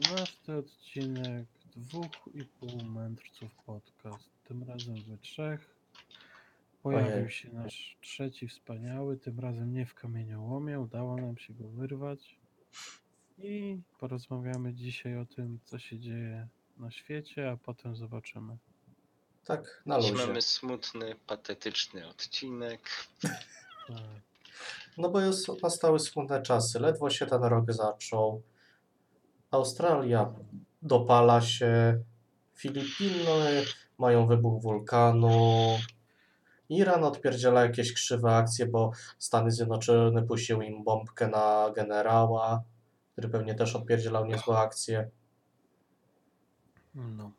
[0.00, 1.46] 12 odcinek
[1.76, 4.30] dwóch i pół mędrców podcast.
[4.44, 5.74] Tym razem we trzech.
[6.82, 7.30] Pojawił Ojej.
[7.30, 12.38] się nasz trzeci wspaniały, tym razem nie w kamieniołomie, udało nam się go wyrwać.
[13.38, 18.56] I porozmawiamy dzisiaj o tym, co się dzieje na świecie, a potem zobaczymy.
[19.44, 20.26] Tak, na Dziś luzie.
[20.26, 22.90] mamy smutny, patetyczny odcinek.
[23.88, 23.96] Tak.
[24.98, 26.80] No bo już nastały smutne czasy.
[26.80, 28.42] Ledwo się ten rok zaczął.
[29.50, 30.34] Australia
[30.82, 32.02] dopala się.
[32.54, 33.64] Filipiny
[33.98, 35.30] mają wybuch wulkanu.
[36.68, 42.62] Iran odpierdziela jakieś krzywe akcje, bo Stany Zjednoczone puściły im bombkę na generała,
[43.12, 45.10] który pewnie też odpierdzielał niezłe akcje.
[46.94, 47.32] No.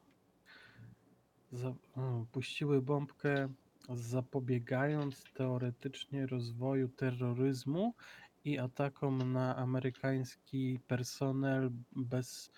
[1.51, 3.49] Za, o, puściły bombkę,
[3.89, 7.93] zapobiegając teoretycznie rozwoju terroryzmu
[8.45, 12.51] i atakom na amerykański personel bez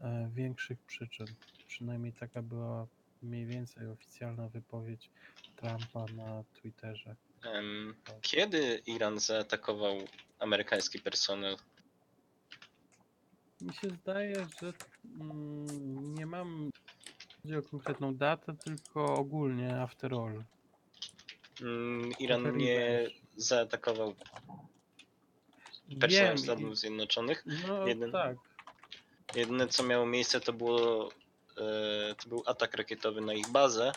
[0.00, 1.26] e, większych przyczyn.
[1.66, 2.86] Przynajmniej taka była
[3.22, 5.10] mniej więcej oficjalna wypowiedź
[5.56, 7.16] Trumpa na Twitterze.
[7.44, 9.96] Em, Kiedy Iran zaatakował
[10.38, 11.56] amerykański personel?
[13.60, 14.72] Mi się zdaje, że
[15.20, 16.70] mm, nie mam
[17.42, 20.44] chodzi o konkretną datę, tylko ogólnie after all.
[21.62, 24.14] Mm, Iran nie zaatakował
[25.96, 27.44] personel Wiem, Stanów Zjednoczonych.
[27.68, 28.36] No jeden- tak.
[29.34, 31.08] Jedyne co miało miejsce to było
[31.58, 33.92] e, to był atak rakietowy na ich bazę,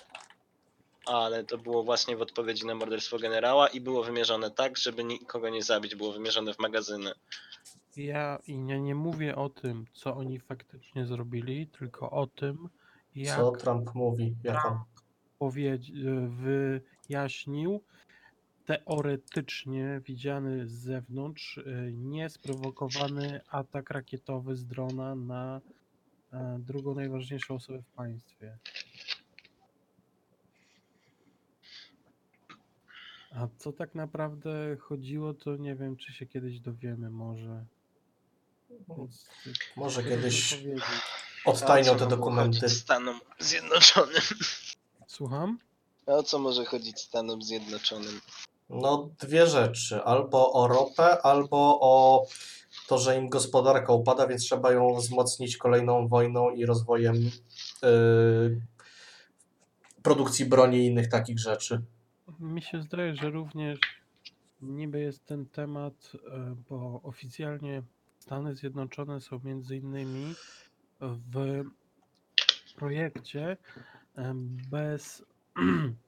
[1.06, 5.50] ale to było właśnie w odpowiedzi na morderstwo generała i było wymierzone tak, żeby nikogo
[5.50, 7.12] nie zabić, było wymierzone w magazyny.
[7.98, 12.70] Ja i nie, nie mówię o tym, co oni faktycznie zrobili, tylko o tym,
[13.16, 14.36] jak Co Trump mówi?
[14.44, 14.62] Jaką?
[14.62, 14.82] Trump
[15.40, 15.92] powiedzi,
[17.10, 17.82] wyjaśnił,
[18.66, 25.62] teoretycznie widziany z zewnątrz, y, niesprowokowany atak rakietowy z drona na
[26.34, 28.58] e, drugą najważniejszą osobę w państwie.
[33.32, 37.66] A co tak naprawdę chodziło, to nie wiem, czy się kiedyś dowiemy może.
[38.98, 39.30] Więc,
[39.76, 40.64] Może kiedyś
[41.46, 42.70] odtajnią te dokumenty.
[42.70, 44.22] Stanom Zjednoczonym.
[45.08, 45.60] Słucham?
[46.08, 48.22] A o co może chodzić Stanom Zjednoczonym?
[48.70, 50.04] No, dwie rzeczy.
[50.04, 52.26] Albo o ropę, albo o
[52.88, 58.62] to, że im gospodarka upada, więc trzeba ją wzmocnić kolejną wojną i rozwojem yy,
[60.04, 61.82] produkcji broni i innych takich rzeczy.
[62.40, 63.80] Mi się zdaje, że również
[64.62, 67.84] niby jest ten temat, e, bo oficjalnie
[68.20, 70.36] Stany Zjednoczone są między innymi
[71.02, 71.64] w
[72.76, 73.58] projekcie
[74.16, 75.26] em, bez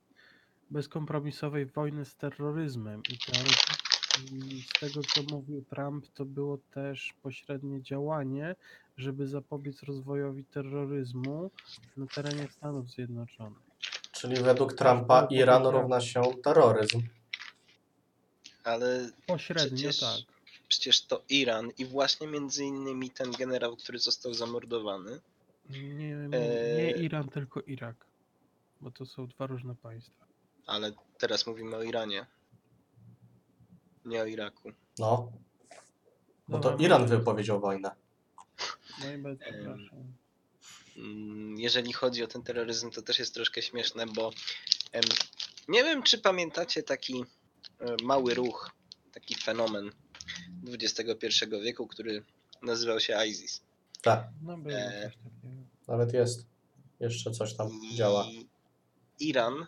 [0.71, 8.55] bezkompromisowej wojny z terroryzmem i z tego co mówił Trump to było też pośrednie działanie,
[8.97, 11.51] żeby zapobiec rozwojowi terroryzmu
[11.97, 13.59] na terenie Stanów Zjednoczonych.
[14.11, 15.81] Czyli według Trumpa było Iran powiedziane.
[15.81, 17.01] równa się terroryzm.
[18.63, 20.19] Ale Pośrednio Przecież- tak.
[20.67, 25.19] przecież to Iran i właśnie między innymi ten generał, który został zamordowany.
[25.69, 27.03] Nie, nie Eee.
[27.05, 27.95] Iran, tylko Irak.
[28.81, 30.25] Bo to są dwa różne państwa.
[30.67, 32.25] Ale teraz mówimy o Iranie.
[34.05, 34.71] Nie o Iraku.
[34.99, 35.31] No,
[36.47, 37.91] bo to Dobra, Iran wypowiedział wojnę.
[39.03, 39.89] No i bez przepraszam.
[40.97, 44.31] Mm, Jeżeli chodzi o ten terroryzm, to też jest troszkę śmieszne, bo
[44.91, 45.03] em,
[45.67, 47.25] nie wiem, czy pamiętacie taki
[47.79, 48.71] e, mały ruch,
[49.13, 49.91] taki fenomen
[50.67, 51.27] XXI
[51.63, 52.23] wieku, który
[52.61, 53.61] nazywał się ISIS.
[54.01, 55.63] Tak, No było coś takiego.
[55.87, 56.45] nawet jest.
[56.99, 58.25] Jeszcze coś tam I działa.
[59.19, 59.67] Iran em,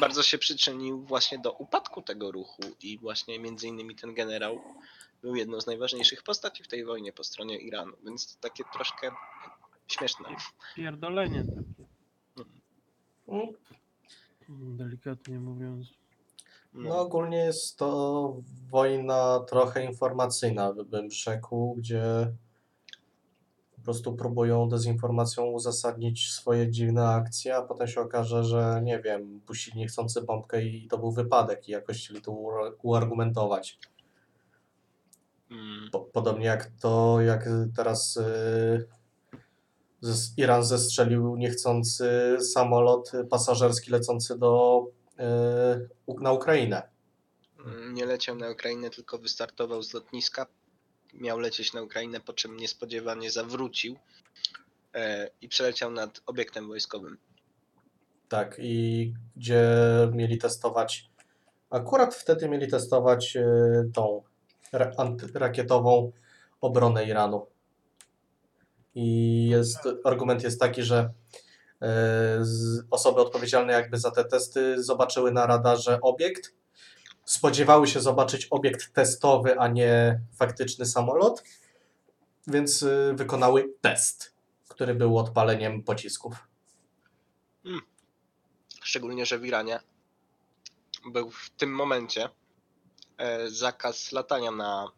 [0.00, 4.60] bardzo się przyczynił właśnie do upadku tego ruchu i właśnie między innymi ten generał
[5.22, 9.10] był jedną z najważniejszych postaci w tej wojnie po stronie Iranu, więc to takie troszkę
[9.86, 10.28] śmieszne.
[10.76, 11.86] Pierdolenie takie,
[14.48, 15.86] Mm, delikatnie mówiąc.
[16.74, 18.36] No ogólnie jest to
[18.70, 22.02] wojna trochę informacyjna, bym rzekł, gdzie
[23.86, 29.78] prostu próbują dezinformacją uzasadnić swoje dziwne akcje, a potem się okaże, że nie wiem, puścili
[29.78, 32.32] niechcący bombkę i to był wypadek i jakoś chcieli to
[32.82, 33.78] uargumentować.
[35.50, 38.88] Mm, Po, podobnie jak to, jak teraz y,
[40.02, 46.82] zes- Iran zestrzelił niechcący samolot pasażerski lecący do, y, u- na Ukrainę.
[47.66, 50.46] mm, Nie leciał na Ukrainę, tylko wystartował z lotniska.
[51.20, 53.96] Miał lecieć na Ukrainę, po czym niespodziewanie zawrócił
[54.94, 57.18] e, i przeleciał nad obiektem wojskowym.
[58.28, 59.68] Tak, i gdzie
[60.12, 61.10] mieli testować,
[61.70, 63.42] akurat wtedy mieli testować y,
[63.94, 64.22] tą
[64.72, 66.12] ra- antyrakietową
[66.60, 67.46] obronę Iranu.
[68.94, 71.12] I jest, argument jest taki, że
[71.82, 72.42] e,
[72.90, 76.54] osoby odpowiedzialne jakby za te testy zobaczyły na radarze obiekt,
[77.26, 81.42] spodziewały się zobaczyć obiekt testowy, a nie faktyczny samolot,
[82.46, 84.34] więc e, wykonały test,
[84.68, 86.48] który był odpaleniem pocisków.
[88.82, 89.80] Szczególnie, że w Iranie
[91.06, 92.28] był w tym momencie
[93.18, 94.88] e, zakaz latania na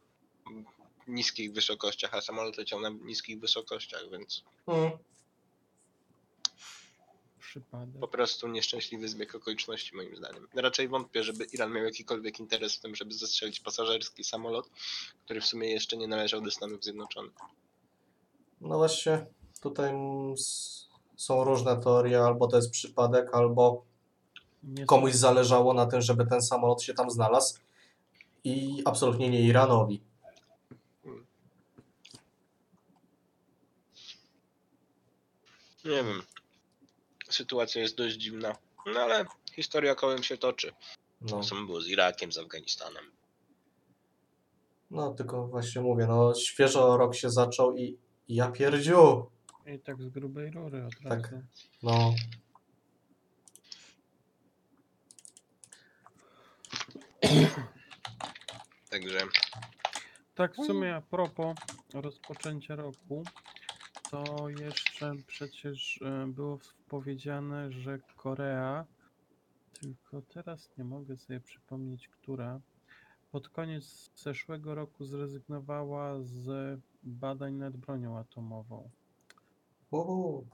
[1.07, 4.91] niskich wysokościach, a samolot leciał na niskich wysokościach, więc Mm.
[7.49, 8.01] Przypadek.
[8.01, 10.49] po prostu nieszczęśliwy zbieg okoliczności moim zdaniem.
[10.55, 14.71] Raczej wątpię, żeby Iran miał jakikolwiek interes w tym, żeby zestrzelić pasażerski samolot,
[15.25, 17.33] który w sumie jeszcze nie należał do Stanów Zjednoczonych.
[18.61, 19.27] No właśnie,
[19.61, 19.93] tutaj
[21.17, 23.85] są różne teorie, albo to jest przypadek, albo
[24.87, 27.59] komuś zależało na tym, żeby ten samolot się tam znalazł
[28.45, 30.01] i absolutnie nie Iranowi.
[35.85, 36.23] Nie wiem.
[37.29, 38.57] Sytuacja jest dość dziwna.
[38.87, 40.73] No ale historia kołem się toczy.
[41.21, 43.05] No, To samo było z Irakiem, z Afganistanem.
[44.91, 47.99] no tylko właśnie mówię, no świeżo rok się zaczął i,
[48.29, 49.31] i ja pierdziu.
[49.67, 51.23] I tak z grubej rury od Tak.
[51.33, 51.43] razu.
[51.83, 52.15] No,
[58.91, 59.19] Także
[60.35, 61.57] Tak, w sumie a propos
[61.95, 63.25] rozpoczęcia roku,
[64.11, 66.59] to jeszcze przecież e, było
[66.89, 68.85] powiedziane, że Korea,
[69.81, 72.61] tylko teraz nie mogę sobie przypomnieć, która,
[73.33, 78.91] pod koniec zeszłego roku zrezygnowała z badań nad bronią atomową.
[79.91, 80.47] Uhu,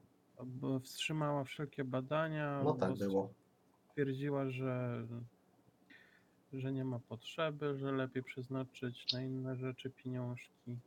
[0.82, 3.30] wstrzymała wszelkie badania, no tak było.
[3.88, 5.06] stwierdziła, że,
[6.52, 10.78] że nie ma potrzeby, że lepiej przeznaczyć na inne rzeczy pieniążki.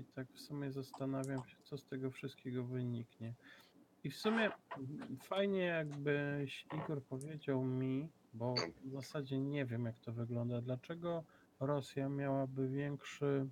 [0.00, 3.34] I tak w sumie zastanawiam się, co z tego wszystkiego wyniknie.
[4.04, 4.50] I w sumie
[5.22, 8.54] fajnie jakbyś Igor powiedział mi, bo
[8.84, 11.24] w zasadzie nie wiem jak to wygląda, dlaczego
[11.60, 13.46] Rosja miałaby większy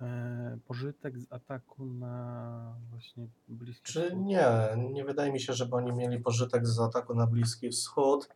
[0.00, 4.20] e, pożytek z ataku na właśnie Bliski Czy Wschód.
[4.20, 4.46] nie,
[4.92, 8.28] nie wydaje mi się, żeby oni mieli pożytek z ataku na Bliski Wschód.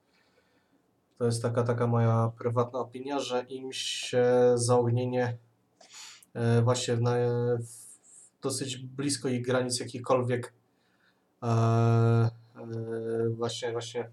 [1.19, 5.39] To jest taka, taka moja prywatna opinia, że im się zaognienie
[6.63, 7.17] właśnie na,
[7.59, 7.89] w
[8.43, 10.53] dosyć blisko ich granic jakichkolwiek
[11.43, 12.31] e, e,
[13.31, 14.11] właśnie, właśnie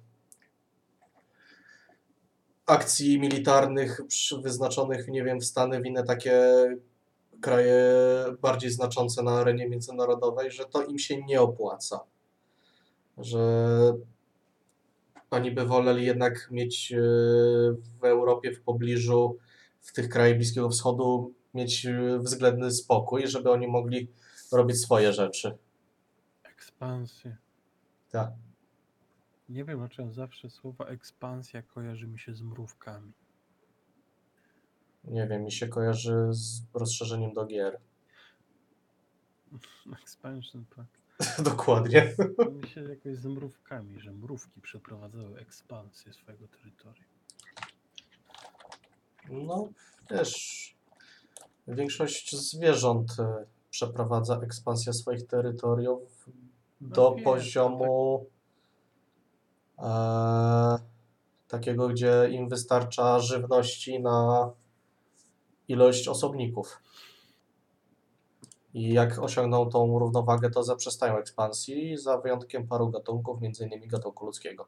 [2.66, 4.02] akcji militarnych
[4.42, 6.42] wyznaczonych, nie wiem, w Stany, w inne takie
[7.42, 7.84] kraje
[8.42, 12.00] bardziej znaczące na arenie międzynarodowej, że to im się nie opłaca.
[13.18, 13.40] Że
[15.32, 16.98] oni by woleli jednak mieć e,
[18.02, 19.38] w Europie, w pobliżu,
[19.82, 24.08] w tych krajach Bliskiego Wschodu, mieć e, względny spokój, żeby oni mogli
[24.52, 25.58] robić swoje rzeczy.
[26.44, 27.38] Ekspansję.
[28.10, 28.32] Tak.
[29.50, 33.12] Nie wiem, dlaczego zawsze słowa ekspansja kojarzy mi się z mrówkami.
[35.04, 37.80] Nie wiem, mi się kojarzy z rozszerzeniem do gier.
[40.04, 41.06] Expansion pack.
[41.52, 42.16] Dokładnie.
[42.62, 47.06] Mi się jakoś z mrówkami, że mrówki przeprowadzały ekspansję swojego terytorium.
[49.30, 49.70] No,
[50.12, 50.65] wiesz,
[51.68, 56.30] większość zwierząt e, przeprowadza ekspansję swoich terytoriów
[56.82, 58.26] No do wiem, poziomu
[59.80, 60.78] e,
[61.48, 64.52] takiego, gdzie im wystarcza żywności na
[65.68, 66.82] ilość osobników.
[68.74, 74.26] I jak osiągną tą równowagę, to zaprzestają ekspansji, za wyjątkiem paru gatunków, między innymi gatunku
[74.26, 74.68] ludzkiego.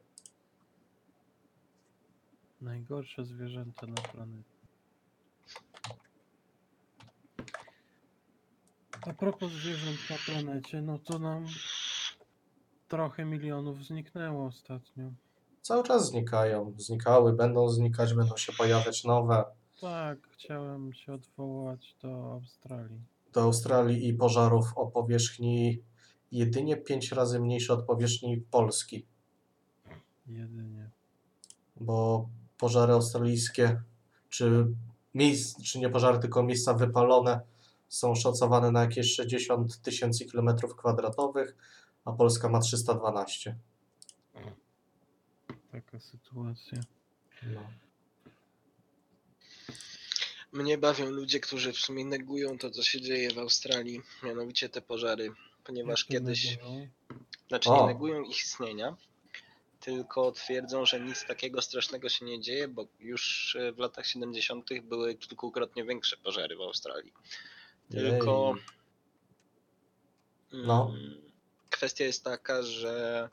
[2.60, 4.57] Najgorsze zwierzęta na planecie.
[9.06, 11.46] A propos zwierząt na planecie, no to nam
[12.88, 15.10] trochę milionów zniknęło ostatnio.
[15.62, 19.44] Cały czas znikają, znikały, będą znikać, będą się pojawiać nowe.
[19.80, 23.00] Tak, chciałem się odwołać do Australii.
[23.32, 25.82] do Australii i pożarów o powierzchni
[26.32, 29.06] jedynie 5 razy mniejszej od powierzchni Polski,
[30.26, 30.90] Jedynie.
[31.76, 32.28] bo
[32.58, 33.82] pożary australijskie,
[34.28, 34.66] czy
[35.14, 37.40] miejsc, czy nie pożary, tylko miejsca wypalone
[37.88, 41.56] są szacowane na jakieś 60 tysięcy kilometrów kwadratowych,
[42.04, 43.56] a Polska ma 312.
[45.72, 46.78] Taka sytuacja.
[47.42, 47.60] No.
[50.52, 54.82] mnie bawią ludzie, którzy w sumie negują to, co się dzieje w Australii, mianowicie te
[54.82, 55.32] pożary,
[55.64, 56.88] ponieważ Jak kiedyś, negują?
[57.48, 57.80] znaczy O.
[57.80, 58.96] nie negują ich istnienia,
[59.80, 64.68] tylko twierdzą, że nic takiego strasznego się nie dzieje, bo już e, w latach 70.
[64.82, 67.12] były kilkukrotnie większe pożary w Australii.
[67.90, 68.54] Tylko.
[70.52, 70.90] No.
[70.94, 71.14] mm,
[71.70, 73.28] Kwestia jest taka, że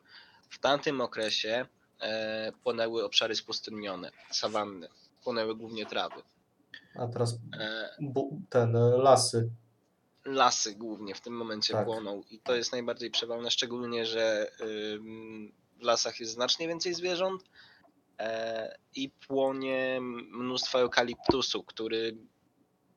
[0.50, 1.66] w tamtym okresie
[2.02, 4.88] e, płonęły obszary spustynnione, sawanny,
[5.24, 6.22] płonęły głównie trawy.
[6.96, 7.90] A teraz E,
[8.50, 9.50] ten, e, lasy.
[10.26, 11.86] lasy głównie w tym momencie Tak.
[11.86, 14.52] płoną i to jest najbardziej przewalne, szczególnie, że
[14.94, 17.44] ym, w lasach jest znacznie więcej zwierząt
[18.20, 19.98] e, i płonie
[20.32, 22.18] mnóstwo eukaliptusu, który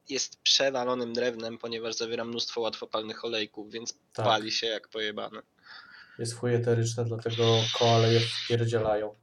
[0.09, 4.27] jest przewalonym drewnem, ponieważ zawiera mnóstwo łatwopalnych olejków, więc Tak.
[4.27, 5.43] pali się jak pojebane.
[6.19, 7.45] Jest chuj eteryczne, dlatego
[7.79, 9.15] koale je wpierdzielają.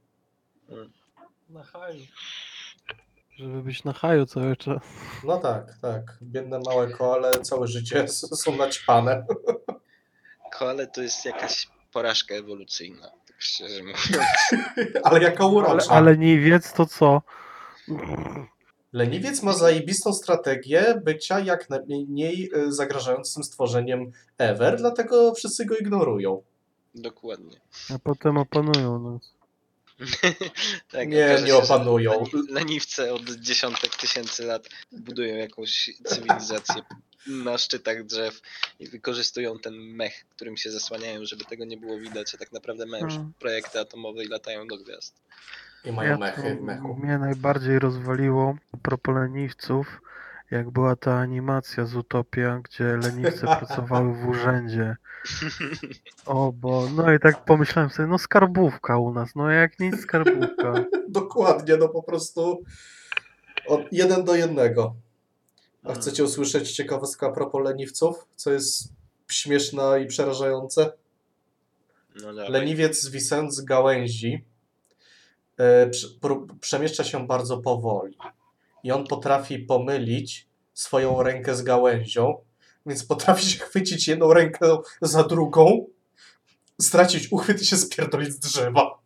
[1.48, 2.00] Na haju.
[3.36, 4.82] Żeby być na haju cały czas.
[5.24, 6.18] No tak, tak.
[6.22, 8.08] Biedne małe koale całe życie
[8.44, 9.26] są naćpane.
[10.52, 14.08] Koale to jest jakaś porażka ewolucyjna, tak szczerze mówiąc.
[15.04, 15.90] Ale jaka Ale, urocza.
[15.90, 17.22] ale niwiec to co?
[18.92, 26.42] Leniwiec ma zajebistą strategię bycia jak najmniej e, zagrażającym stworzeniem ever, dlatego wszyscy go ignorują.
[26.94, 27.60] Dokładnie.
[27.94, 29.36] A potem opanują nas.
[30.92, 32.12] tak, Nie, nie opanują.
[32.12, 36.82] leni- Leniwce od dziesiątek tysięcy lat budują jakąś cywilizację
[37.26, 38.40] na szczytach drzew
[38.80, 42.86] i wykorzystują ten mech, którym się zasłaniają, żeby tego nie było widać, a tak naprawdę
[42.86, 43.32] mają już Hmm.
[43.38, 45.14] projekty atomowe i latają do gwiazd.
[45.86, 46.94] I mają Ja mechy to- w mechu.
[46.94, 50.00] Mnie najbardziej rozwaliło a propos leniwców,
[50.50, 54.96] jak była ta animacja z Utopia, gdzie leniwce pracowały w urzędzie.
[56.26, 60.72] O, bo no i tak pomyślałem sobie, no skarbówka u nas, no jak nic skarbówka.
[61.08, 62.62] Dokładnie, no po prostu
[63.66, 64.94] od jeden do jednego.
[65.84, 66.00] A Mm.
[66.00, 68.26] chcecie usłyszeć ciekawostkę a propos leniwców?
[68.36, 68.92] Co jest
[69.30, 70.92] śmieszne i przerażające?
[72.22, 72.32] No.
[72.32, 74.44] Leniwiec zwisając z gałęzi
[76.60, 78.18] przemieszcza się bardzo powoli.
[78.82, 82.34] I on potrafi pomylić swoją rękę z gałęzią,
[82.86, 85.86] więc potrafi się chwycić jedną rękę za drugą,
[86.80, 88.98] stracić uchwyt i się spierdolić z drzewa.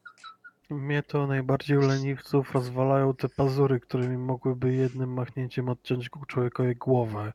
[0.70, 7.32] Mnie to najbardziej u leniwców rozwalają te pazury, którymi mogłyby jednym machnięciem odciąć człowiekowi głowę.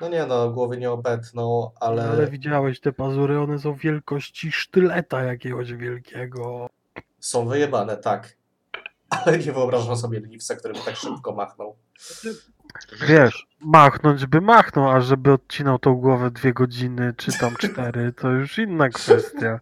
[0.00, 2.26] No nie no, głowy nie obetną, ale, Ale...
[2.26, 6.70] widziałeś te pazury, one są wielkości sztyleta jakiegoś wielkiego.
[7.20, 8.36] Są wyjebane, tak.
[9.10, 11.76] Ale nie wyobrażam sobie leniwca, który by tak szybko machnął.
[13.08, 18.28] Wiesz, machnąć by machnął, a żeby odcinał tą głowę dwie godziny, czy tam cztery, to
[18.30, 19.60] już inna kwestia.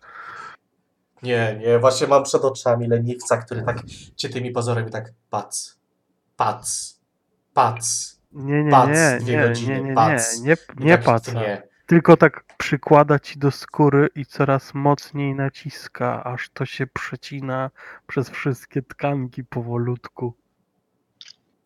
[1.22, 3.76] Nie, nie, właśnie mam przed oczami leniwca, który tak
[4.16, 5.76] cię tymi pozorami tak pac,
[6.36, 6.94] pac,
[7.54, 8.18] pac.
[8.32, 10.40] Nie, nie, Pac, nie, dwie nie, godziny, nie, nie, nie, pac.
[10.40, 11.32] nie, nie tak paca.
[11.32, 11.62] tnie.
[11.86, 17.70] Tylko tak przykłada ci do skóry i coraz mocniej naciska, aż to się przecina
[18.06, 20.34] przez wszystkie tkanki powolutku.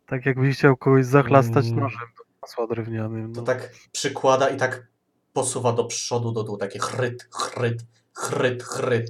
[0.06, 1.80] Tak jakbyś chciał kogoś zachlastać Mm.
[1.80, 3.32] nożem do masła drewnianym.
[3.32, 3.46] To No.
[3.46, 4.86] tak przykłada i tak
[5.32, 7.84] posuwa do przodu, do tyłu, takie chryt, chryt,
[8.16, 9.08] chryt, chryt,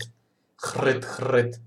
[0.57, 1.61] chryt, chryt.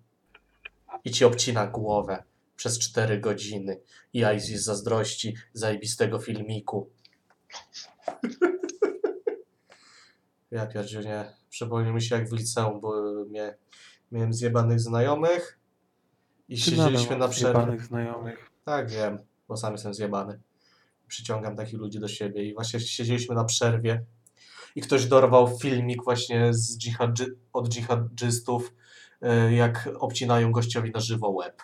[1.06, 2.24] I ci obcina głowę
[2.56, 3.80] przez 4 godziny.
[4.14, 6.90] I z zazdrości zajebistego filmiku.
[10.52, 11.26] Ja pierdziu, nie.
[11.50, 13.58] Przypomniał mi się jak w liceum, bo mnie,
[14.12, 15.60] miałem zjebanych znajomych
[16.50, 17.54] i Ty siedzieliśmy na przerwie.
[17.54, 18.52] zjebanych znajomych.
[18.66, 20.40] Tak, wiem, bo sam jestem zjebany.
[21.08, 24.06] Przyciągam takich ludzi do siebie i właśnie siedzieliśmy na przerwie
[24.76, 28.74] i ktoś dorwał filmik właśnie z dżihadży, od dżihadżystów,
[29.22, 31.62] e, jak obcinają gościowi na żywo łeb.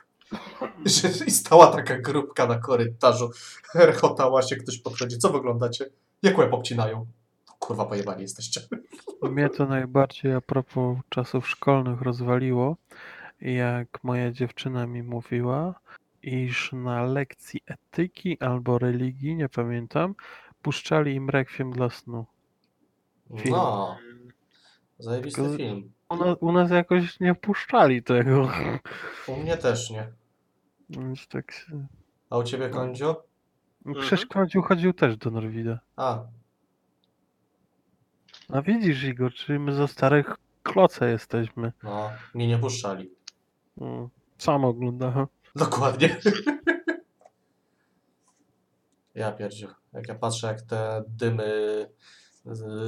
[1.28, 3.30] I stała taka grupka na korytarzu,
[3.76, 5.90] rechotała się, ktoś podchodzi, co wyglądacie?
[6.22, 7.06] Jak łeb obcinają?
[7.62, 8.62] Kurwa, pojebani jesteście.
[9.22, 12.78] Mnie to najbardziej a propos czasów szkolnych rozwaliło,
[13.42, 15.80] jak moja dziewczyna mi mówiła,
[16.24, 20.16] iż na lekcji etyki albo religii, nie pamiętam,
[20.62, 22.26] puszczali im rekwiem dla snu.
[23.38, 23.56] Film.
[23.56, 23.98] No,
[25.00, 25.92] zajebisty Tylko- film.
[26.10, 28.50] U nas, u nas jakoś nie puszczali tego.
[29.28, 30.08] U mnie też nie.
[30.90, 31.88] Więc tak się...
[32.30, 33.24] A u ciebie, Kondzio?
[34.02, 35.80] Przecież Końcu chodził też do Norwida.
[35.96, 36.24] A,
[38.54, 41.72] A widzisz Igor, czyli my za starych kloce jesteśmy.
[41.84, 43.12] no, mnie nie puszczali.
[43.82, 45.28] Mm, Sam oglądałem.
[45.56, 46.18] Dokładnie.
[49.16, 49.68] Ja pierdziu.
[49.94, 51.44] Jak ja patrzę, jak te dymy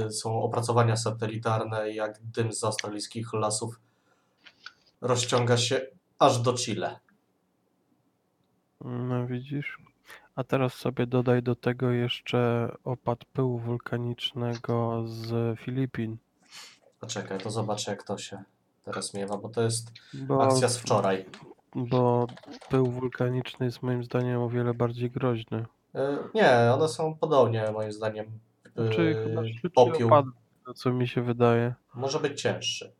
[0.07, 3.79] y, są opracowania satelitarne jak dym z australijskich lasów
[5.01, 5.81] rozciąga się
[6.19, 6.99] aż do Chile.
[8.83, 9.77] No widzisz.
[10.35, 16.17] A teraz sobie dodaj do tego jeszcze opad pyłu wulkanicznego z Filipin.
[16.99, 18.43] Poczekaj, to zobaczę, jak to się.
[18.85, 21.25] teraz miewa, bo to jest Bo, akcja z wczoraj.
[21.75, 22.27] bo
[22.69, 25.65] pył wulkaniczny jest moim zdaniem o wiele bardziej groźny.
[25.95, 28.25] E, Nie, one są podobnie moim zdaniem.
[28.91, 30.31] Czy E, chyba szybciej Popiół opada,
[30.65, 31.73] to co mi się wydaje.
[31.95, 32.91] może być cięższy.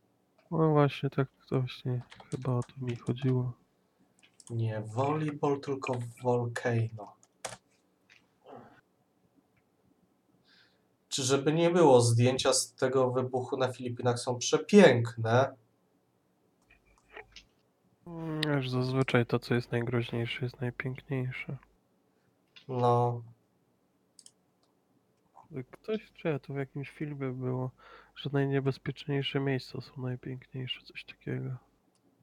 [0.52, 3.52] No właśnie, tak to właśnie chyba o to mi chodziło.
[4.50, 7.16] Nie volleyball, tylko volcano.
[11.10, 15.56] Czy żeby nie było, zdjęcia z tego wybuchu na Filipinach są przepiękne.
[18.08, 21.58] Mm, Wiesz, zazwyczaj to, co jest najgroźniejsze, jest najpiękniejsze.
[22.68, 23.22] No,
[25.72, 27.72] Ktoś, czy ja to w jakimś filmie było,
[28.16, 31.50] że najniebezpieczniejsze miejsca są najpiękniejsze, coś takiego.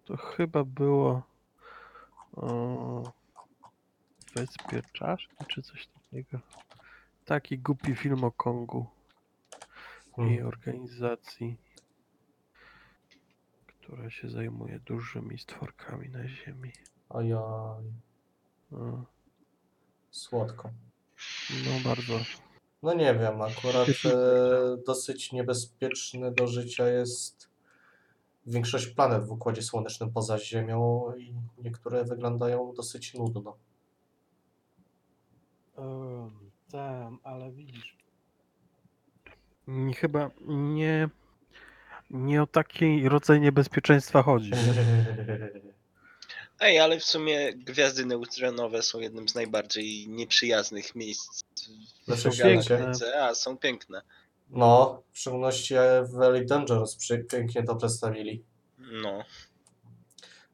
[0.05, 1.23] To chyba było
[4.35, 6.39] Wyspie Czaszki, czy coś takiego.
[7.25, 8.87] Taki głupi film o Kongu
[10.13, 10.47] i Hmm.
[10.47, 11.57] organizacji,
[13.67, 16.73] która się zajmuje dużymi stworkami na ziemi.
[17.09, 17.85] ojoj,
[18.71, 19.05] No,
[20.11, 20.71] słodko.
[21.51, 22.19] no bardzo.
[22.83, 24.13] No nie wiem, akurat e,
[24.87, 27.50] dosyć niebezpieczny do życia jest
[28.51, 33.57] większość planet w Układzie Słonecznym poza Ziemią i niektóre wyglądają dosyć nudno.
[36.73, 37.97] Tam, ale widzisz.
[39.67, 41.09] Nie, chyba nie,
[42.11, 44.51] nie o taki rodzaj niebezpieczeństwa chodzi.
[46.61, 51.43] Ej, ale w sumie gwiazdy neutronowe są jednym z najbardziej nieprzyjaznych miejsc
[52.09, 52.69] w wszechświecie.
[52.69, 54.03] galaktyce, a są piękne.
[54.51, 58.45] No, w szczególności w Elite Dangerous przy- pięknie to przedstawili.
[58.79, 59.25] No.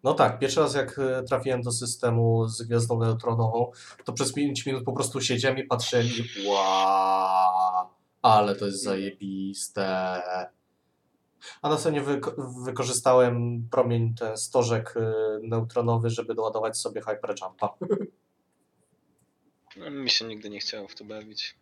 [0.02, 3.70] No tak, pierwszy raz jak e, trafiłem do systemu z gwiazdą neutronową,
[4.04, 7.88] to przez 5 minut po prostu siedziałem i patrzyłem i wow,
[8.22, 9.86] ale to jest zajebiste.
[11.62, 15.12] A następnie wyko- wykorzystałem promień, ten stożek e,
[15.42, 17.74] neutronowy, żeby doładować sobie hyperjumpa.
[19.76, 19.90] no.
[19.90, 21.56] Mi się nigdy nie chciało w to bawić.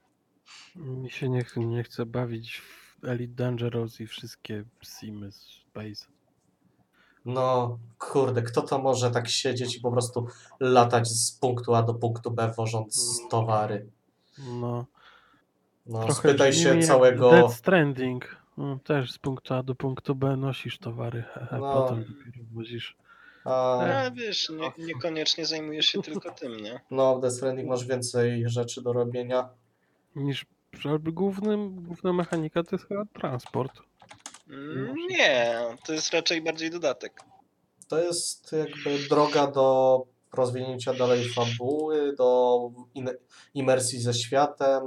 [0.77, 4.65] Mi się nie, ch- nie chce bawić w Elite Dangerous i wszystkie
[5.01, 6.07] simy z Space.
[7.25, 10.27] No, kurde, kto to może tak siedzieć i po prostu
[10.61, 13.87] latać z punktu A do punktu B, wożąc towary?
[14.39, 14.87] No,
[15.87, 17.31] No, trochę spytaj brzmi się jak całego...
[17.31, 18.37] Dead Stranding.
[18.57, 21.73] No, też z punktu A do punktu B nosisz towary, hehe, No.
[21.75, 22.97] potem dopiero wozisz.
[23.45, 26.81] A, A wiesz, nie, niekoniecznie zajmujesz się tylko tym, nie?
[26.91, 29.49] no, w Death Stranding masz więcej rzeczy do robienia.
[30.17, 30.47] Niż
[31.03, 33.81] głównym, główna mechanika to jest chyba transport.
[34.51, 35.55] Mm, Nie,
[35.87, 37.21] to jest raczej bardziej dodatek.
[37.89, 42.61] To jest jakby droga do rozwinięcia dalej fabuły, do
[42.95, 43.17] in-
[43.55, 44.83] imersji ze światem,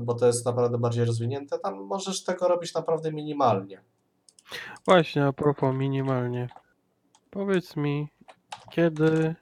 [0.00, 1.58] bo to jest naprawdę bardziej rozwinięte.
[1.58, 3.82] Tam możesz tego robić naprawdę minimalnie.
[4.84, 6.48] Właśnie, a propos minimalnie.
[7.30, 8.08] Powiedz mi,
[8.70, 9.34] kiedy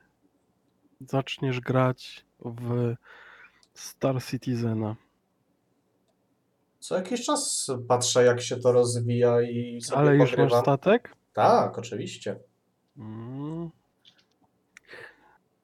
[1.00, 2.94] zaczniesz grać w
[3.74, 4.96] Star Citizena?
[6.78, 10.62] Co jakiś czas patrzę, jak się to rozwija i sobie Ale już masz pogrywam.
[10.62, 11.16] statek?
[11.32, 12.38] Tak, oczywiście.
[12.98, 13.70] Mm.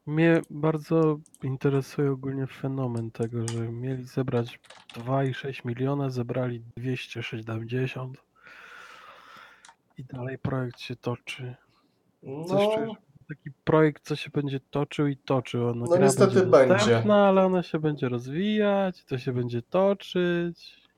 [0.06, 4.60] Mnie bardzo interesuje ogólnie fenomen tego, że mieli zebrać
[4.94, 8.16] 2,6 miliona, zebrali 270
[9.98, 11.54] i dalej projekt się toczy.
[12.48, 12.92] Coś No, czujesz?
[13.28, 15.68] Taki projekt, co się będzie toczył i toczył.
[15.68, 16.46] Ona No niestety będzie.
[16.50, 16.74] będzie.
[16.74, 20.88] dostępna, ale ona się będzie rozwijać, to się będzie toczyć.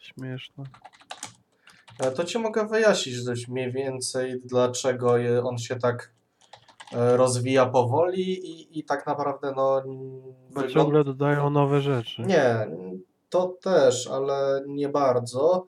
[0.00, 0.64] Śmieszne.
[2.16, 6.12] To ci mogę wyjaśnić dość mniej więcej, dlaczego on się tak
[6.92, 10.74] e, rozwija powoli i, i tak naprawdę no Bo wygląda...
[10.74, 12.22] ciągle dodają nowe rzeczy.
[12.22, 12.66] Nie,
[13.28, 15.66] to też, ale nie bardzo.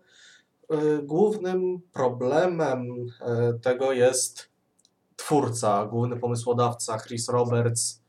[0.71, 2.87] E, Głównym problemem
[3.21, 4.50] e, tego jest
[5.31, 8.03] twórca, główny pomysłodawca Chris Roberts,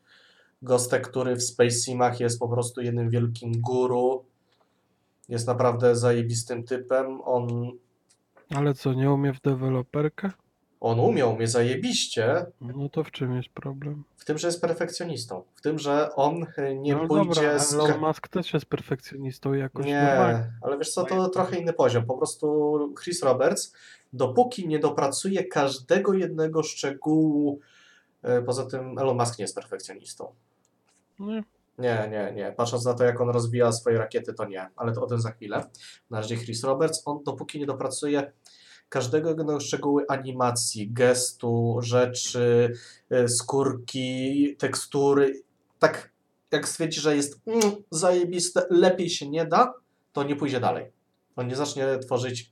[0.62, 4.26] gostek, który w Space Simach jest po prostu jednym wielkim guru.
[5.30, 7.22] Jest naprawdę zajebistym typem.
[7.24, 7.72] On
[8.56, 10.32] Ale co, nie umie w deweloperkę?
[10.80, 14.04] On umiał mnie zajebiście, No to w czym jest problem?
[14.18, 15.44] w tym, że jest perfekcjonistą.
[15.56, 17.74] W tym, że on e, nie no pójdzie dobra, z.
[17.74, 20.40] Elon Musk też jest perfekcjonistą jakoś normalnie.
[20.40, 22.06] Nie, ale wiesz co, to trochę inny poziom.
[22.06, 23.74] Po prostu Chris Roberts,
[24.14, 27.60] dopóki nie dopracuje każdego jednego szczegółu,
[28.24, 30.34] e, poza tym Elon Musk nie jest perfekcjonistą.
[31.20, 31.44] Nie.
[31.78, 32.52] Nie, nie, nie.
[32.52, 35.32] Patrząc na to, jak on rozwija swoje rakiety, to nie, ale to o tym za
[35.32, 35.64] chwilę.
[36.10, 38.32] Na razie Chris Roberts, on dopóki nie dopracuje
[38.90, 42.74] każdego jednego szczegółu animacji, gestu, rzeczy,
[43.12, 45.42] y, skórki, tekstury,
[45.80, 46.12] tak
[46.52, 49.74] jak stwierdzi, że jest mm, zajebiste, lepiej się nie da,
[50.14, 50.92] to nie pójdzie dalej.
[51.36, 52.52] On nie zacznie tworzyć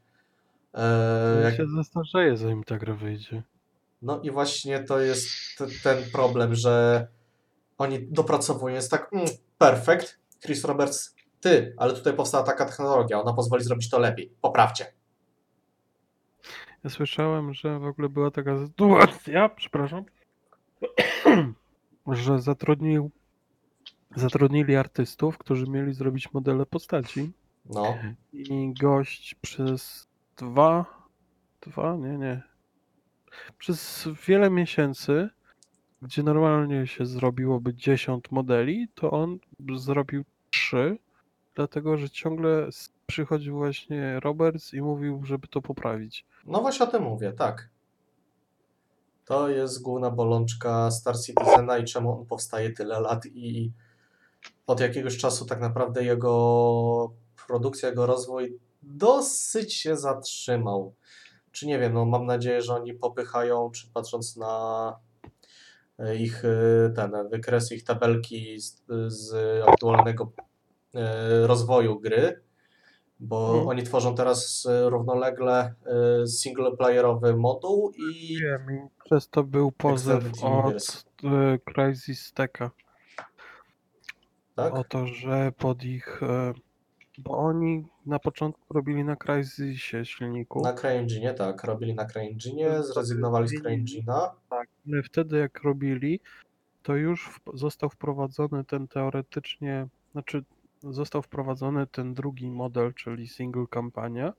[0.73, 3.43] E, To jak, się zestarzeje, zanim ta gra wyjdzie.
[4.01, 5.29] no i właśnie to jest
[5.83, 7.07] ten problem, że
[7.77, 9.25] oni dopracowują, jest tak, mm,
[9.57, 14.85] perfekt, Chris Roberts, ty, ale tutaj powstała taka technologia, ona pozwoli zrobić to lepiej, poprawcie.
[16.83, 20.03] Ja słyszałem, że w ogóle była taka sytuacja, przepraszam,
[22.07, 23.11] że zatrudnił,
[24.15, 27.31] zatrudnili artystów, którzy mieli zrobić modele postaci
[27.65, 27.97] No,
[28.33, 30.07] i gość przez
[30.39, 30.85] dwa,
[31.61, 32.41] dwa, nie, nie,
[33.57, 35.29] przez wiele miesięcy,
[36.01, 39.39] gdzie normalnie się zrobiłoby 10 modeli, to on
[39.75, 40.97] zrobił 3,
[41.55, 42.69] dlatego że ciągle
[43.05, 46.25] przychodził właśnie Roberts i mówił, żeby to poprawić.
[46.45, 47.69] no właśnie o tym mówię, tak.
[49.25, 53.71] To jest główna bolączka Star Citizena i czemu on powstaje tyle lat i
[54.67, 57.11] od jakiegoś czasu tak naprawdę jego
[57.47, 60.95] produkcja, jego rozwój dosyć się zatrzymał.
[61.51, 64.95] Czy nie wiem, no mam nadzieję, że oni popychają, czy patrząc na
[65.99, 69.33] e, ich e, ten wykresy, ich tabelki z, z
[69.69, 70.31] aktualnego
[70.95, 72.41] e, rozwoju gry,
[73.19, 73.67] bo Mhm.
[73.67, 75.73] oni tworzą teraz równolegle
[76.27, 80.99] singleplayerowy moduł i Wiem, przez to był pozew od Universe.
[81.23, 82.71] e, Crysis Teka
[84.55, 84.73] tak?
[84.75, 86.21] o to, że pod ich.
[87.23, 92.83] Bo oni na początku robili na Crysisie silniku, Na CryEngine, tak, robili na CryEngine, To
[92.83, 93.53] zrezygnowali z.
[93.63, 94.29] CryEngine'a.
[94.49, 96.19] ale wtedy jak robili,
[96.83, 100.43] to już w, został wprowadzony ten teoretycznie, znaczy
[100.83, 104.33] został wprowadzony ten drugi model, czyli single kampania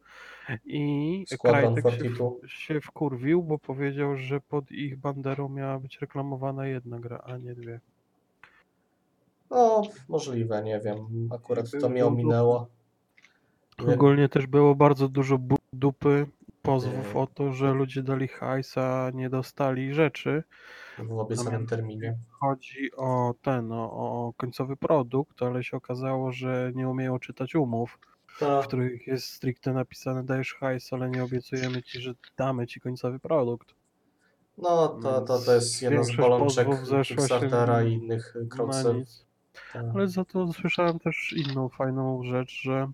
[0.65, 2.31] i Crytek się, 42.
[2.43, 7.37] w- się wkurwił, bo powiedział, że pod ich banderą miała być reklamowana jedna gra, a
[7.37, 7.81] nie dwie.
[9.51, 11.29] No, możliwe, nie wiem.
[11.35, 12.67] Akurat to mnie ominęło.
[13.87, 16.27] Nie- Ogólnie też było bardzo dużo bu- dupy,
[16.63, 20.43] pozwów o to, że ludzie dali hajsa, nie dostali rzeczy.
[20.99, 22.17] W obiecanym terminie.
[22.31, 27.99] Chodzi o ten, o, o końcowy produkt, ale się okazało, że nie umieją czytać umów,
[28.41, 33.19] w których jest stricte napisane dajesz hajs, ale nie obiecujemy ci, że damy ci końcowy
[33.19, 33.75] produkt.
[34.59, 38.35] no, to, to, to jest jedna z Większość bolączek pozwów zeszła się Kickstartera i innych
[38.41, 38.97] Na crowdserw.
[38.99, 39.27] nic.
[39.73, 39.85] Tak.
[39.95, 42.91] Ale za to słyszałem też inną fajną rzecz, że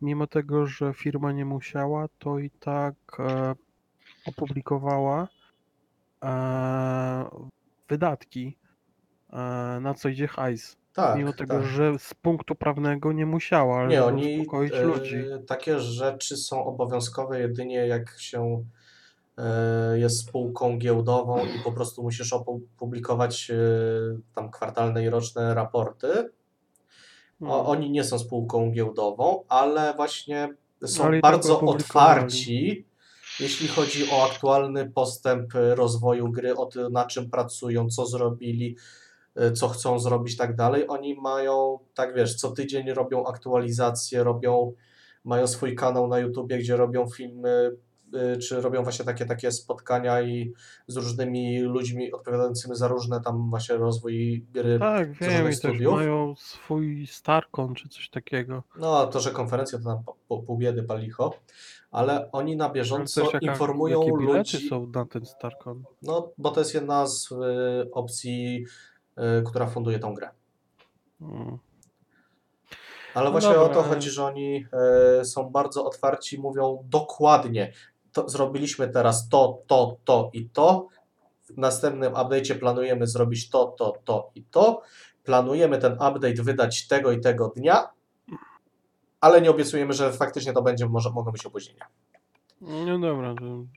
[0.00, 3.54] mimo tego, że firma nie musiała, to i tak e,
[4.26, 5.28] opublikowała
[6.24, 7.24] e,
[7.88, 8.56] wydatki,
[9.32, 9.36] e,
[9.80, 10.76] na co idzie hajs.
[10.92, 11.66] Tak, mimo tego, tak.
[11.66, 15.24] że z punktu prawnego nie musiała, ale Nie, oni uspokoić e, ludzi.
[15.46, 18.64] takie rzeczy są obowiązkowe jedynie jak się
[19.94, 23.56] jest spółką giełdową i po prostu musisz opublikować e,
[24.34, 26.08] tam kwartalne i roczne raporty.
[27.40, 27.66] O, No.
[27.66, 32.86] oni nie są spółką giełdową, ale właśnie są Ale tak bardzo otwarci,
[33.40, 38.76] jeśli chodzi o aktualny postęp e, rozwoju gry, o to, na czym pracują, co zrobili,
[39.34, 40.84] e, co chcą zrobić i tak dalej.
[40.88, 44.72] Oni mają, tak wiesz, co tydzień robią aktualizacje, robią,
[45.24, 47.85] mają swój kanał na YouTubie, gdzie robią filmy, e,
[48.48, 50.52] czy robią właśnie takie, takie spotkania i
[50.86, 54.78] z różnymi ludźmi odpowiadającymi za różne tam właśnie rozwój gry.
[54.78, 55.94] Tak, wiem, i też studiów.
[55.94, 58.62] mają swój Starcon czy coś takiego.
[58.78, 61.34] No, to, że konferencje to tam po- po- pół biedy palicho,
[61.90, 65.84] ale oni na bieżąco też jaka, informują jakie ludzi, są na ten Starcon?
[66.02, 68.64] no, bo to jest jedna z y, opcji,
[69.18, 70.30] y, która funduje tą grę.
[71.20, 71.58] Mm.
[73.14, 74.64] Ale No właśnie o to chodzi, że oni
[75.20, 77.72] y, są bardzo otwarci, mówią dokładnie,
[78.16, 80.88] to zrobiliśmy teraz to, to, to i to,
[81.50, 84.82] w następnym update'cie planujemy zrobić to, to, to i to,
[85.24, 87.88] planujemy ten update wydać tego i tego dnia,
[89.20, 91.86] ale nie obiecujemy, że faktycznie to będzie, może mogą być opóźnienia.
[92.60, 93.34] No dobra,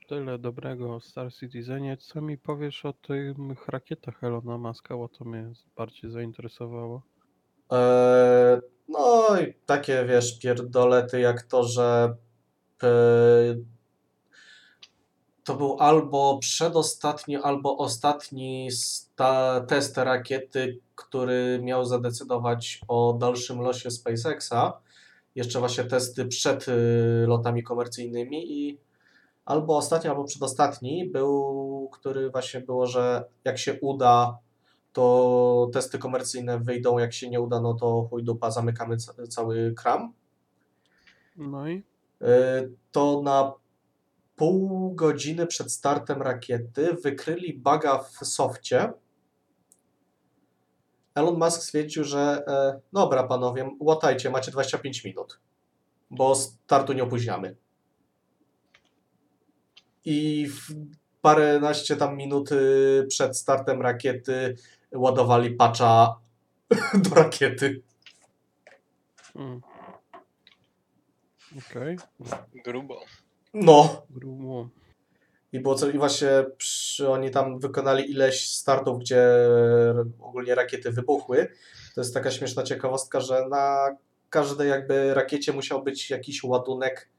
[0.07, 1.97] tyle dobrego o Star Citizenie.
[1.97, 7.01] Co mi powiesz o tych rakietach Elona Muska, bo to mnie bardziej zainteresowało.
[7.71, 12.15] Eee, no i takie, wiesz, pierdolety jak to, że
[12.83, 12.89] e,
[15.49, 23.91] to był albo przedostatni, albo ostatni sta, test rakiety, który miał zadecydować o dalszym losie
[23.91, 24.73] SpaceXa.
[25.35, 26.73] Jeszcze właśnie testy przed y,
[27.27, 28.77] lotami komercyjnymi i
[29.45, 34.37] albo ostatni, albo przedostatni był, który właśnie było, że jak się uda,
[34.93, 39.73] to testy komercyjne wyjdą, jak się nie uda, no to chuj dupa, zamykamy ca- cały
[39.77, 40.13] kram.
[41.37, 41.83] No i
[42.21, 43.53] Y, To na
[44.39, 48.93] pół godziny przed startem rakiety wykryli baga w softie.
[51.15, 55.39] Elon Musk stwierdził, że e, dobra panowie, łatajcie, macie 25 minut,
[56.09, 57.55] bo startu nie opóźniamy.
[60.05, 60.67] i w
[61.21, 62.49] paręnaście tam minut
[63.07, 64.55] przed startem rakiety
[64.91, 66.19] ładowali patcha
[67.03, 67.81] do rakiety.
[69.35, 69.61] Mm.
[71.69, 71.97] Okej,
[72.65, 73.01] Grubo.
[73.53, 74.69] No, grubo.
[75.51, 79.23] i było co, i właśnie przy, oni tam wykonali ileś startów, gdzie
[80.19, 81.47] ogólnie rakiety wybuchły.
[81.95, 83.95] To jest taka śmieszna ciekawostka, że na
[84.29, 87.09] każdej jakby rakiecie musiał być jakiś ładunek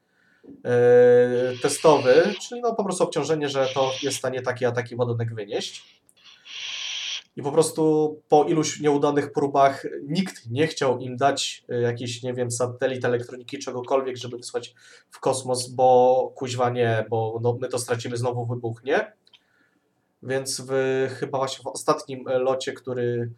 [0.65, 4.97] e, testowy, czyli no po prostu obciążenie, że to jest w stanie taki a taki
[4.97, 6.00] ładunek wynieść.
[7.41, 12.35] I po prostu po iluś nieudanych próbach nikt nie chciał im dać e, jakiś, nie
[12.35, 14.75] wiem, satelit, elektroniki, czegokolwiek, żeby wysłać
[15.11, 19.13] w kosmos, bo kuźwa nie, bo no, my to stracimy, znowu wybuchnie.
[20.23, 20.73] Więc w,
[21.19, 23.31] chyba właśnie w ostatnim e, locie, który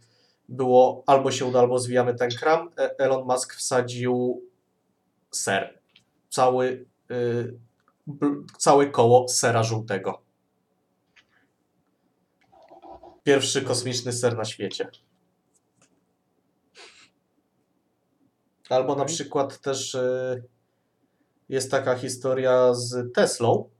[0.48, 4.42] było albo się uda, albo zwijamy ten kram, e, Elon Musk wsadził
[5.30, 5.78] ser.
[6.30, 7.54] Cały, y,
[8.08, 10.31] bl- całe koło sera żółtego.
[13.24, 14.90] Pierwszy kosmiczny ser na świecie.
[18.68, 20.42] Albo na przykład też y,
[21.48, 23.70] jest taka historia z Teslą,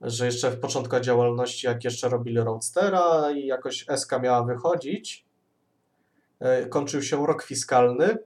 [0.00, 5.26] że jeszcze w początku działalności, jak jeszcze robili Roadstera i jakoś SK miała wychodzić,
[6.40, 8.18] e, kończył się rok fiskalny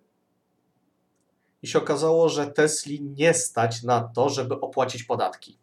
[1.62, 5.58] i się okazało, że Tesli nie stać na to, żeby opłacić podatki.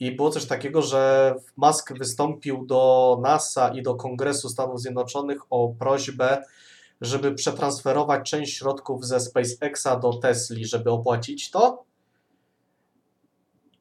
[0.00, 5.68] I było coś takiego, że Musk wystąpił do NASA i do Kongresu Stanów Zjednoczonych o
[5.78, 6.42] prośbę,
[7.00, 11.84] żeby przetransferować część środków ze SpaceXa do Tesli, żeby opłacić to.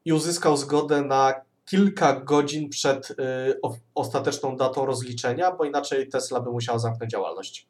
[0.06, 1.34] I uzyskał zgodę na
[1.66, 3.16] kilka godzin przed y,
[3.62, 7.68] o, ostateczną datą rozliczenia, bo inaczej Tesla by musiała zamknąć działalność.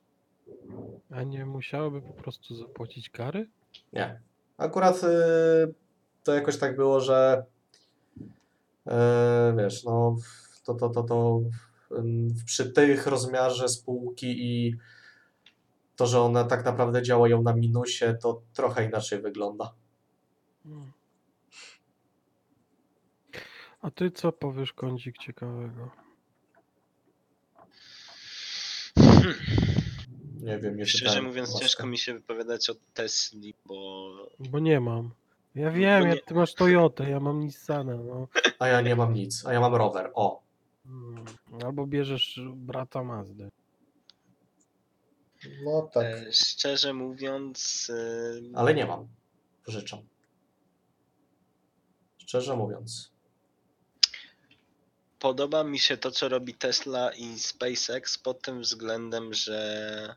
[1.10, 3.50] A nie musiałyby po prostu zapłacić kary?
[3.94, 4.22] Nie.
[4.58, 5.08] Akurat y,
[6.24, 7.46] to jakoś tak było, że
[9.58, 10.16] wiesz, no
[10.64, 11.42] to, to, to, to
[12.46, 14.76] przy tych rozmiarze spółki i
[15.96, 19.74] to, że one tak naprawdę działają na minusie, to trochę inaczej wygląda.
[20.66, 20.92] Mm.
[23.82, 25.92] A ty co powiesz, kącik ciekawego?
[28.98, 29.36] Hmm.
[30.42, 35.12] Nie wiem, nie Szczerze mówiąc, ciężko mi się wypowiadać o Tesli, bo Bo nie mam.
[35.58, 38.28] Ja wiem, nie- jak ty masz Toyotę, ja mam Nissana, no.
[38.60, 40.12] A ja nie mam nic, a ja mam rower.
[40.14, 40.48] O,
[40.86, 41.26] Mm.
[41.66, 43.50] Albo bierzesz brata Mazdy.
[45.64, 46.06] no tak.
[46.06, 47.92] e, szczerze mówiąc,
[48.54, 49.08] e, Ale nie mam.
[49.66, 50.00] Pożyczam.
[52.18, 53.12] Szczerze mówiąc.
[55.20, 60.16] podoba mi się to, co robi Tesla i SpaceX pod tym względem, że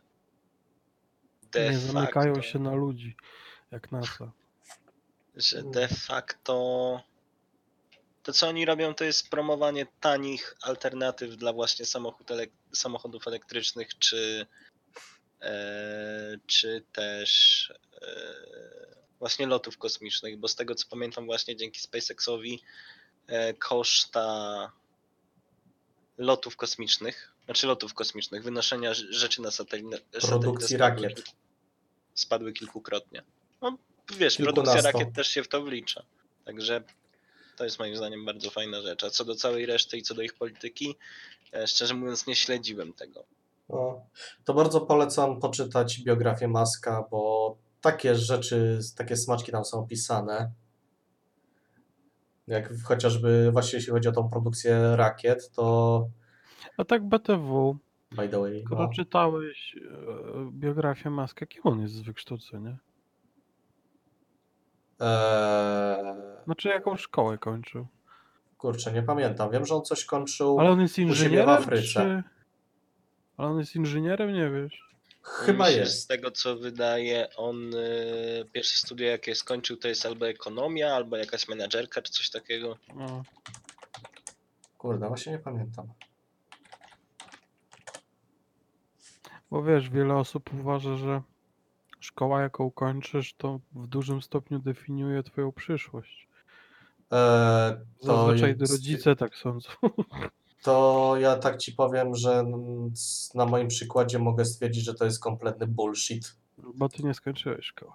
[1.53, 3.17] de Nie zamykają facto, się na ludzi,
[3.71, 4.33] jak NASA.
[5.37, 6.53] Że de facto
[8.23, 13.99] to, co oni robią, to jest promowanie tanich alternatyw dla właśnie samochód elek- samochodów elektrycznych,
[13.99, 14.47] czy,
[15.41, 18.07] e, czy też e,
[19.19, 22.63] właśnie lotów kosmicznych, bo z tego co pamiętam właśnie dzięki SpaceXowi
[23.27, 24.73] e, koszta
[26.19, 31.23] lotów kosmicznych, znaczy lotów kosmicznych, wynoszenia rz- rzeczy na satelitę Produkcji rakiet.
[32.15, 33.23] spadły kilkukrotnie.
[33.63, 33.79] No
[34.19, 36.03] wiesz, produkcja rakiet też się w to wlicza.
[36.45, 36.83] Także
[37.57, 39.05] to jest moim zdaniem bardzo fajna rzecz.
[39.05, 40.97] A co do całej reszty i co do ich polityki,
[41.55, 43.25] e, szczerze mówiąc nie śledziłem tego.
[43.69, 44.07] No,
[44.45, 50.51] to bardzo polecam poczytać biografię Maska, bo takie rzeczy, takie smaczki tam są opisane.
[52.47, 56.09] Jak chociażby właśnie jeśli chodzi o tą produkcję rakiet, to
[56.77, 57.79] A tak BTW,
[58.13, 62.79] by the way, skoro no, czytałeś e, biografię Maska, kim on jest z wykształcenia?
[65.01, 67.87] Eee, Znaczy jaką szkołę kończył?
[68.59, 69.51] kurczę, nie pamiętam.
[69.51, 71.83] Wiem, że on coś kończył, Ale on jest siebie w inżynierem, Afryce.
[71.87, 72.23] czy...
[73.37, 74.91] Ale on jest inżynierem, nie wiesz?
[75.23, 76.01] chyba się jest.
[76.01, 77.79] Z tego co wydaje, on e,
[78.53, 82.77] pierwsze studia jakie skończył to jest albo ekonomia, albo jakaś menadżerka, czy coś takiego.
[82.95, 83.23] No.
[84.79, 85.87] Kurde, właśnie nie pamiętam.
[89.51, 91.23] Bo wiesz, wiele osób uważa, że
[92.01, 96.29] szkoła, jaką kończysz, to w dużym stopniu definiuje twoją przyszłość.
[97.11, 99.69] Eee, to, Zazwyczaj jest- rodzice tak sądzą.
[100.63, 102.45] to ja tak ci powiem, że
[103.35, 106.37] na moim przykładzie mogę stwierdzić, że to jest kompletny bullshit.
[106.59, 107.93] Bo ty nie skończyłeś szkoły.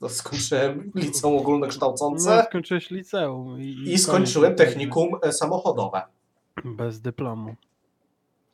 [0.00, 3.60] To skończyłem liceum No, ogólnokształcące skończyłeś liceum.
[3.60, 6.02] I, i skończyłem technikum e, samochodowe.
[6.64, 7.54] Bez dyplomu.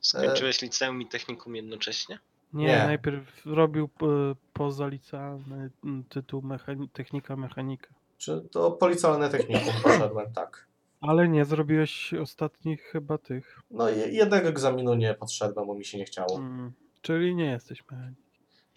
[0.00, 2.18] Skończyłeś liceum i technikum jednocześnie?
[2.52, 2.78] Nie, Nie.
[2.78, 3.88] najpierw robił
[4.58, 7.88] pozalicealny mm, tytuł mechani- technika mechanika.
[8.18, 10.66] Czy to policjalne technikum poszedłem, tak.
[11.00, 13.60] Ale nie zrobiłeś ostatnich chyba tych.
[13.70, 16.36] No i jednego egzaminu nie podszedłem, bo mi się nie chciało.
[16.36, 18.24] Mm, czyli nie jesteś mechanikiem.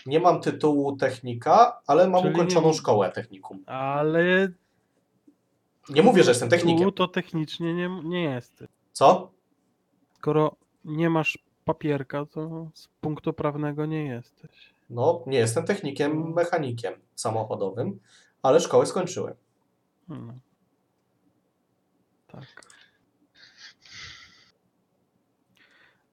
[0.06, 3.64] Nie mam tytułu technika, ale mam Czyli nie ukończoną mów- szkołę technikum.
[3.66, 4.52] Ale
[5.90, 6.92] Nie mówię, że jestem technikiem.
[6.92, 8.70] to technicznie nie, nie jesteś.
[8.94, 9.32] Co?
[10.14, 14.71] Skoro nie masz papierka, to z punktu prawnego nie jesteś.
[14.92, 18.00] No, nie jestem technikiem, mechanikiem samochodowym,
[18.42, 19.36] ale szkołę skończyłem.
[20.08, 20.40] Hmm.
[22.28, 22.46] Tak.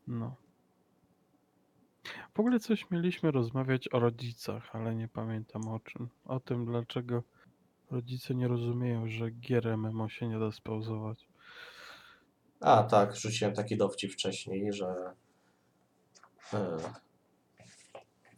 [0.07, 0.37] No.
[2.35, 6.09] W ogóle coś mieliśmy rozmawiać o rodzicach, ale nie pamiętam o czym.
[6.25, 7.23] O tym, dlaczego
[7.91, 11.29] rodzice nie rozumieją, że gier MMO się nie da spauzować.
[12.61, 15.15] A, tak, rzuciłem taki dowcip wcześniej, że
[16.53, 16.77] e,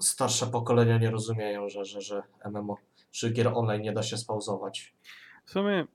[0.01, 2.77] starsze pokolenia nie rozumieją, że, że, że MMO,
[3.11, 4.95] czy gier online nie da się spauzować.
[5.45, 5.87] W sumie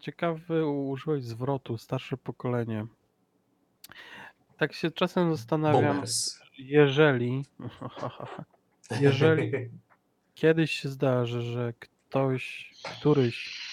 [0.00, 2.86] ciekawy użyłeś zwrotu starsze pokolenie.
[4.56, 6.40] Tak się czasem zastanawiam, Boomers.
[6.58, 7.44] jeżeli
[9.00, 9.70] Jeżeli-
[10.34, 13.64] kiedyś się zdarzy, że ktoś, któryś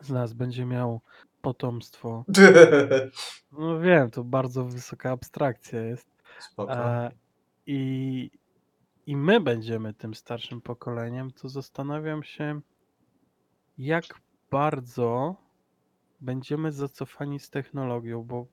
[0.00, 1.00] z nas będzie miał
[1.42, 2.24] potomstwo.
[3.52, 6.08] No wiem, to bardzo wysoka abstrakcja jest.
[6.40, 6.72] Spoko.
[6.74, 7.10] E,
[7.66, 8.30] i,
[9.08, 12.60] I my będziemy tym starszym pokoleniem, to zastanawiam się,
[13.78, 14.04] jak
[14.50, 15.36] bardzo
[16.20, 18.46] będziemy zacofani z technologią, bo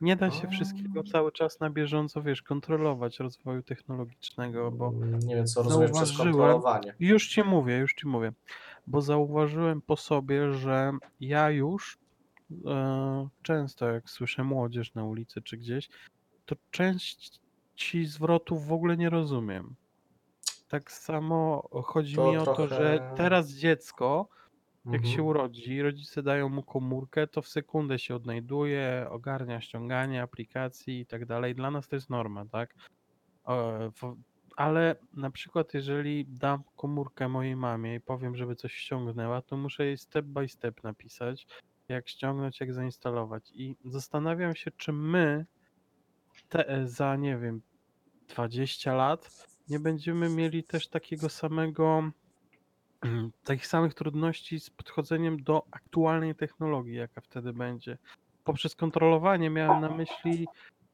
[0.00, 4.92] nie da się wszystkiego cały czas na bieżąco, wiesz, kontrolować rozwoju technologicznego, bo
[5.26, 6.94] Nie wiem, co rozumiesz przez kontrolowanie.
[7.00, 8.32] już ci mówię, już ci mówię,
[8.86, 11.98] bo zauważyłem po sobie, że ja już
[12.66, 15.88] e, często jak słyszę młodzież na ulicy czy gdzieś,
[16.46, 19.74] to części zwrotów w ogóle nie rozumiem.
[20.74, 24.28] Tak samo chodzi To mi o to, trochę- że teraz dziecko,
[24.84, 25.14] jak Mhm.
[25.14, 31.06] się urodzi, rodzice dają mu komórkę, to w sekundę się odnajduje, ogarnia ściąganie aplikacji i
[31.06, 31.54] tak dalej.
[31.54, 32.74] Dla nas to jest norma, tak?
[33.48, 34.16] E, w-
[34.56, 39.86] Ale na przykład, jeżeli dam komórkę mojej mamie i powiem, żeby coś ściągnęła, to muszę
[39.86, 41.46] jej step by step napisać,
[41.88, 43.50] jak ściągnąć, jak zainstalować.
[43.54, 45.46] I zastanawiam się, czy my
[46.48, 47.62] te, za, nie wiem,
[48.28, 52.10] 20 lat nie będziemy mieli też takiego samego,
[53.44, 57.98] takich samych trudności z podchodzeniem do aktualnej technologii, jaka wtedy będzie.
[58.44, 60.46] Poprzez kontrolowanie miałem na myśli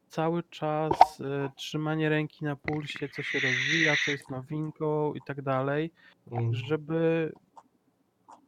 [0.07, 5.41] cały czas e, trzymanie ręki na pulsie, co się rozwija, co jest nowinką i tak
[5.41, 5.91] dalej,
[6.31, 6.53] Mm.
[6.53, 7.31] żeby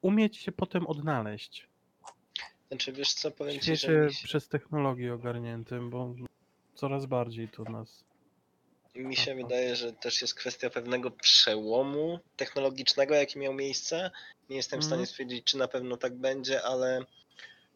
[0.01, 1.67] umieć się potem odnaleźć
[2.67, 6.15] Znaczy wiesz co, powiem ci, że mi przez technologię ogarniętym, bo
[6.75, 8.03] coraz bardziej to nas.
[8.95, 14.11] Mi się wydaje, że też jest kwestia pewnego przełomu technologicznego, jaki miał miejsce.
[14.49, 15.07] Nie jestem w stanie Mhm.
[15.07, 17.05] stwierdzić, czy na pewno tak będzie, ale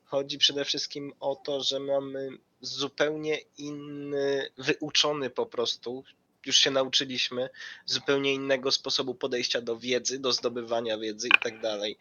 [0.05, 2.29] chodzi przede wszystkim o to, że mamy
[2.61, 6.03] zupełnie inny, wyuczony po prostu,
[6.47, 7.49] już się nauczyliśmy,
[7.85, 11.97] zupełnie innego sposobu podejścia do wiedzy, do zdobywania wiedzy i tak dalej.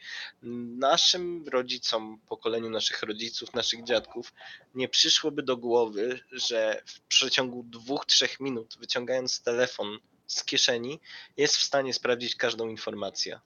[0.79, 4.33] Naszym rodzicom, pokoleniu naszych rodziców, naszych dziadków,
[4.75, 11.01] nie przyszłoby do głowy, że w przeciągu dwóch, trzech minut, wyciągając telefon z kieszeni,
[11.37, 13.41] jest w stanie sprawdzić każdą informację.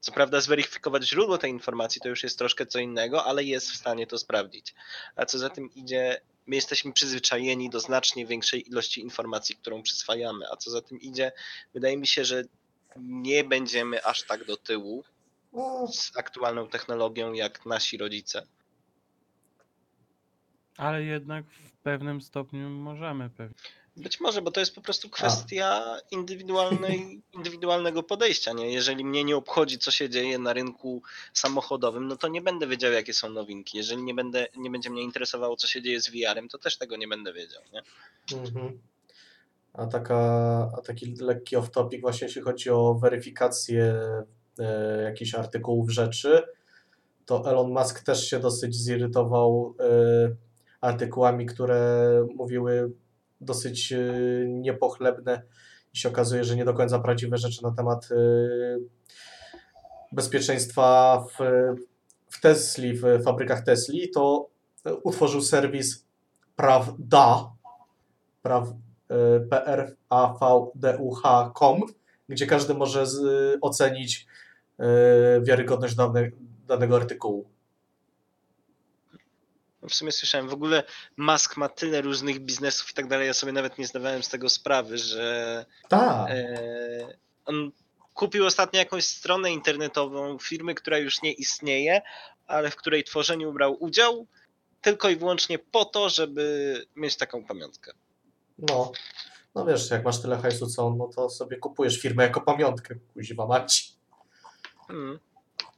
[0.00, 3.76] Co prawda, zweryfikować źródło tej informacji to już jest troszkę co innego, ale jest w
[3.76, 4.74] stanie to sprawdzić.
[5.16, 10.46] A co za tym idzie, my jesteśmy przyzwyczajeni do znacznie większej ilości informacji, którą przyswajamy.
[10.52, 11.32] A co za tym idzie,
[11.74, 12.44] wydaje mi się, że
[12.96, 15.04] nie będziemy aż tak do tyłu
[15.92, 18.46] z aktualną technologią jak nasi rodzice.
[20.76, 23.56] Ale jednak w pewnym stopniu możemy pewnie.
[23.96, 28.52] Być może, bo to jest po prostu kwestia indywidualnej, indywidualnego podejścia.
[28.52, 28.72] Nie?
[28.72, 32.92] Jeżeli mnie nie obchodzi, co się dzieje na rynku samochodowym, no to nie będę wiedział,
[32.92, 33.78] jakie są nowinki.
[33.78, 36.96] Jeżeli nie, będę, nie będzie mnie interesowało, co się dzieje z VR-em, to też tego
[36.96, 37.62] nie będę wiedział.
[37.72, 37.82] Nie?
[38.38, 38.80] Mhm.
[39.72, 40.16] A, taka,
[40.78, 44.00] a taki lekki off-topic właśnie jeśli chodzi o weryfikację
[44.58, 46.42] e, jakichś artykułów rzeczy,
[47.26, 49.86] to Elon Musk też się dosyć zirytował e,
[50.80, 52.90] artykułami, które mówiły
[53.40, 53.98] dosyć e,
[54.46, 55.42] niepochlebne
[55.94, 58.16] i się okazuje, że nie do końca prawdziwe rzeczy na temat e,
[60.12, 61.42] bezpieczeństwa w,
[62.30, 64.48] w Tesli, w fabrykach Tesli, to
[65.02, 66.06] utworzył serwis
[66.56, 67.52] Prawda,
[68.42, 68.68] praw,
[69.10, 69.40] e,
[70.10, 71.80] pravduh.com,
[72.28, 73.18] gdzie każdy może z,
[73.60, 74.26] ocenić
[75.42, 76.30] wiarygodność dane,
[76.66, 77.55] danego artykułu.
[79.88, 80.82] W sumie słyszałem, w ogóle
[81.16, 84.48] Musk ma tyle różnych biznesów i tak dalej, ja sobie nawet nie zdawałem z tego
[84.48, 86.30] sprawy, że Tak.
[86.30, 87.72] e, on
[88.14, 92.02] kupił ostatnio jakąś stronę internetową firmy, która już nie istnieje,
[92.46, 94.26] ale w której tworzeniu brał udział
[94.80, 97.92] tylko i wyłącznie po to, żeby mieć taką pamiątkę.
[98.58, 98.92] No,
[99.54, 102.94] no wiesz, jak masz tyle hajsu co on, no to sobie kupujesz firmę jako pamiątkę,
[103.14, 103.92] kuźwa mać.
[104.88, 105.18] Hmm.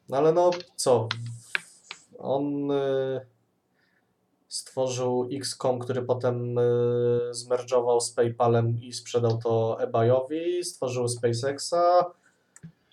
[0.08, 1.08] No ale no co,
[2.18, 3.26] on y,
[4.58, 7.34] stworzył XCOM, który potem y,
[8.00, 11.74] z PayPalem i sprzedał to eBayowi, stworzył SpaceXa,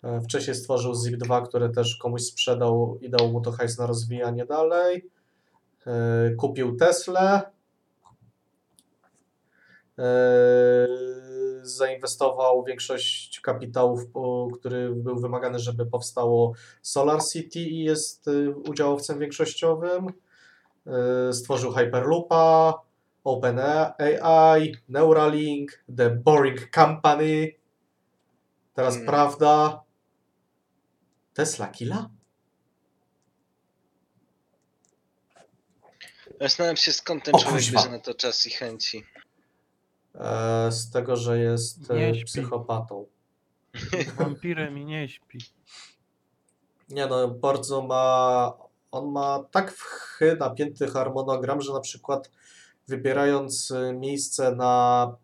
[0.04, 4.46] y, wcześniej stworzył Zip2, który też komuś sprzedał i dał mu to hajs na rozwijanie
[4.46, 5.10] dalej,
[6.32, 7.42] y, kupił Teslę,
[10.00, 10.04] y,
[11.62, 14.02] zainwestował większość kapitałów,
[14.60, 20.14] który był wymagany, żeby powstało Solar City i jest y, udziałowcem większościowym.
[21.30, 22.74] Y, Stworzył Hyperloopa,
[23.24, 27.52] OpenAI, Neuralink, The Boring Company.
[28.74, 29.08] Teraz Hmm.
[29.08, 29.84] prawda.
[31.34, 32.10] Tesla Killa?
[36.42, 37.80] Zastanawiam się skąd ten O, człowiek kuźwa.
[37.80, 39.04] bierze na to czas i chęci.
[40.16, 42.26] E, z tego, że jest e, Nie śpi.
[42.26, 43.06] psychopatą.
[44.16, 45.40] Wampirem i nie śpi.
[46.90, 48.54] Nie no, bardzo ma.
[48.96, 52.32] On ma tak w chy napięty harmonogram, że na przykład
[52.88, 55.16] wybierając y, miejsce na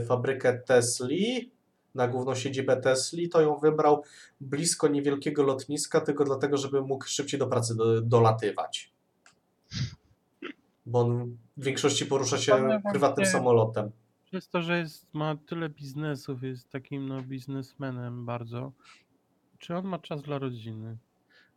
[0.00, 1.52] y, fabrykę Tesli,
[1.94, 4.02] na główną siedzibę Tesli, to ją wybrał
[4.40, 8.92] blisko niewielkiego lotniska, tylko dlatego, żeby mógł szybciej do pracy do, dolatywać.
[10.86, 13.90] Bo on w większości porusza się prywatnym samolotem.
[14.24, 18.72] Przez to, że jest, ma tyle biznesów, jest takim no, biznesmenem bardzo.
[19.58, 20.96] Czy on ma czas dla rodziny?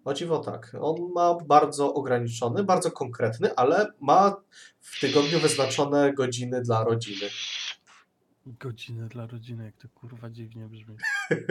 [0.08, 0.72] O dziwo tak.
[0.82, 4.42] On ma bardzo ograniczony, bardzo konkretny, ale ma
[4.82, 7.30] w tygodniu wyznaczone godziny dla rodziny.
[8.46, 10.98] Godzinę dla rodziny, jak to kurwa dziwnie brzmi.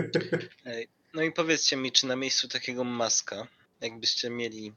[0.65, 3.47] Ej, No i powiedzcie mi, czy na miejscu takiego maska,
[3.81, 4.73] jakbyście mieli,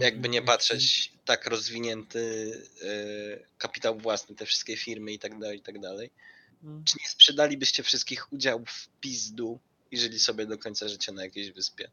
[0.00, 5.62] jakby nie patrzeć, tak rozwinięty e, kapitał własny, te wszystkie firmy i tak dalej, i
[5.62, 6.10] tak dalej,
[6.64, 6.84] Mm.
[6.84, 9.58] czy nie sprzedalibyście wszystkich udziałów w pizdu
[9.90, 11.90] i żyli sobie do końca życia na jakiejś wyspie?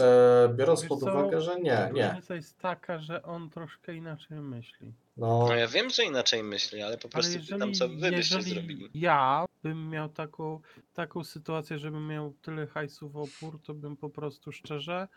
[0.00, 2.06] E, biorąc Wiesz pod co, uwagę, że nie, nie.
[2.08, 4.92] Różnica jest taka, że on troszkę inaczej myśli.
[5.16, 7.94] No, No ja wiem, że inaczej myśli, ale po Ale prostu jeżeli, pytam, co wy
[7.94, 8.90] byście jeżeli zrobili.
[8.94, 10.60] ja bym miał taką,
[10.94, 15.08] taką sytuację, żebym miał tyle hajsu w opór, to bym po prostu szczerze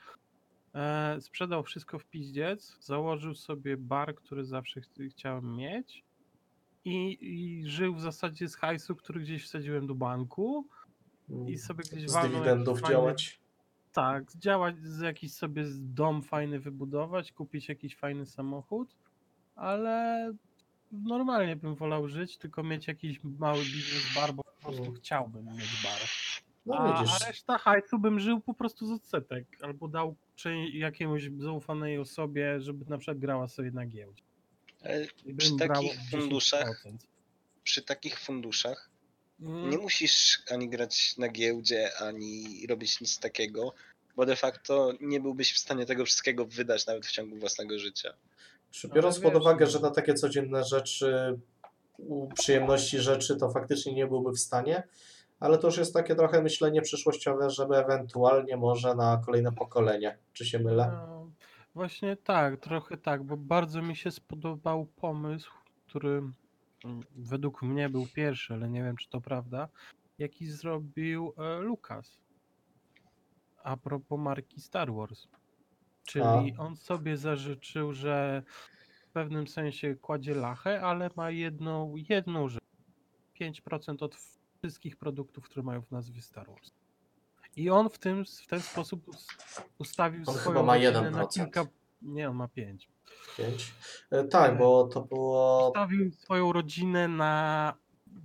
[0.76, 6.04] e, sprzedał wszystko w pizdziec, założył sobie bar, który zawsze ch chciałem mieć
[6.86, 10.68] i, i żył w zasadzie z hajsu, który gdzieś wsadziłem do banku
[11.48, 13.41] i sobie gdzieś z walnął dywidendów fajny- działać.
[13.94, 18.96] Tak, działać, z jakiś sobie dom fajny wybudować, kupić jakiś fajny samochód,
[19.56, 20.32] ale
[20.92, 24.96] normalnie bym wolał żyć, tylko mieć jakiś mały biznes bar, bo po prostu Mm.
[24.96, 26.00] chciałbym mieć bar.
[26.66, 30.56] No A, widzisz, a reszta hajsu bym żył po prostu z odsetek, albo dał czy
[30.74, 34.24] jakiemuś zaufanej osobie, żeby na przykład grała sobie na giełdzie.
[34.86, 36.12] Ale I Przy bym brał takich 10%.
[36.12, 36.92] funduszach-
[37.64, 38.90] przy takich funduszach
[39.42, 43.74] nie musisz ani grać na giełdzie, ani robić nic takiego,
[44.16, 48.14] bo de facto nie byłbyś w stanie tego wszystkiego wydać nawet w ciągu własnego życia.
[48.72, 49.72] Czy biorąc pod wiesz, uwagę, no.
[49.72, 51.40] że na takie codzienne rzeczy,
[52.34, 54.84] przyjemności rzeczy, to faktycznie nie byłby w stanie,
[55.40, 60.18] ale to już jest takie trochę myślenie przyszłościowe, żeby ewentualnie może na kolejne pokolenie.
[60.34, 60.92] Czy się mylę?
[60.92, 61.32] No,
[61.76, 65.52] właśnie tak, trochę tak, bo bardzo mi się spodobał pomysł,
[65.88, 66.22] który
[67.16, 69.68] według mnie był pierwszy, ale nie wiem, czy to prawda,
[70.18, 72.20] jaki zrobił e, Lucas.
[73.64, 75.28] A propos marki Star Wars.
[76.04, 78.44] Czyli on sobie zażyczył, że
[79.10, 82.64] w pewnym sensie kładzie lachę, ale ma jedną, jedną rzecz.
[83.42, 84.16] 5% od
[84.58, 86.72] wszystkich produktów, które mają w nazwie Star Wars.
[87.56, 89.28] I on w, tym, w ten sposób us-
[89.78, 91.34] ustawił On swoją chyba ma rodzinę na 1%.
[91.34, 91.66] kilka...
[92.02, 92.90] Nie, on ma 5.
[93.38, 93.74] Pięć?
[94.12, 97.74] E, Tak, bo to było Ustawił swoją rodzinę na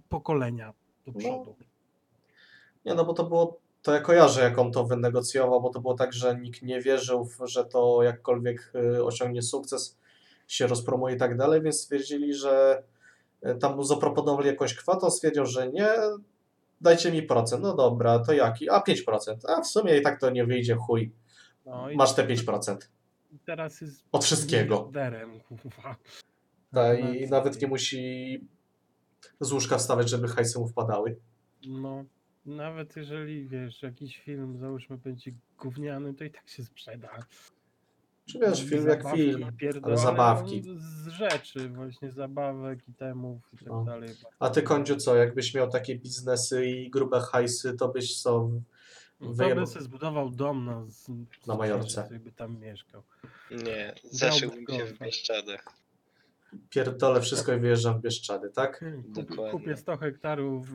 [0.09, 0.72] pokolenia
[1.07, 1.18] do No.
[1.18, 1.57] przodu.
[2.85, 5.95] Nie, no bo to było, to ja kojarzę, jak on to wynegocjował, bo to było
[5.95, 9.99] tak, że nikt nie wierzył, w- że to jakkolwiek y, osiągnie sukces,
[10.49, 12.83] się rozpromuje i tak dalej, więc stwierdzili, że
[13.47, 15.89] y, tam mu zaproponowali jakąś kwotę, on stwierdził, że nie,
[16.81, 18.70] dajcie mi procent, no dobra, to jaki?
[18.70, 21.12] A 5%, a w sumie i tak to nie wyjdzie, chuj,
[21.66, 22.77] No i masz te 5%
[23.39, 24.76] teraz jest od wszystkiego.
[24.76, 25.97] miliarderem, kurwa.
[26.74, 28.41] Ta, No, I nawet nie musi
[29.41, 31.16] z łóżka wstawać, żeby hajsy mu wpadały.
[31.68, 32.05] No,
[32.47, 37.09] nawet jeżeli, wiesz, jakiś film, załóżmy, będzie gówniany, to i tak się sprzeda.
[38.26, 40.62] Czy wiesz, film jak Zabawki film, pierdolone, ale zabawki.
[40.66, 43.84] no, Z rzeczy, właśnie zabawek, itemów i tak No.
[43.84, 44.09] dalej.
[44.39, 48.51] A ty, Kądziu, co, jakbyś miał takie biznesy i grube hajsy, to byś co,
[49.21, 49.69] wyjeb...
[49.69, 51.09] sobie zbudował dom na, z,
[51.47, 52.09] Na Majorce.
[52.11, 53.03] Żeby tam mieszkał.
[53.51, 54.99] Nie, zaszyłbym się w.
[54.99, 55.64] Bieszczadach.
[56.71, 58.85] pierdolę wszystko i wyjeżdżam w Bieszczady, tak?
[59.14, 60.69] Kup, kupię 100 hektarów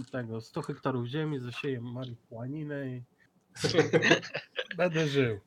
[0.00, 3.02] e, tego, 100 hektarów ziemi, zasieję marihuaninę i
[4.76, 5.40] będę żył.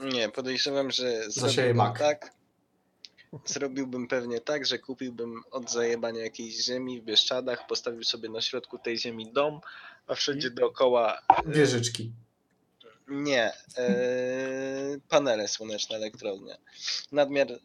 [0.00, 1.98] Nie, podejrzewam, że zrobiłbym mak.
[1.98, 2.34] tak.
[3.44, 8.78] Zrobiłbym pewnie tak, że kupiłbym od zajebania jakiejś ziemi w Bieszczadach, postawił sobie na środku
[8.78, 9.60] tej ziemi dom,
[10.06, 12.12] a wszędzie dookoła Wieżyczki.
[13.08, 16.56] nie, e, panele słoneczne, elektrownie.
[17.12, 17.56] Nadmiar e,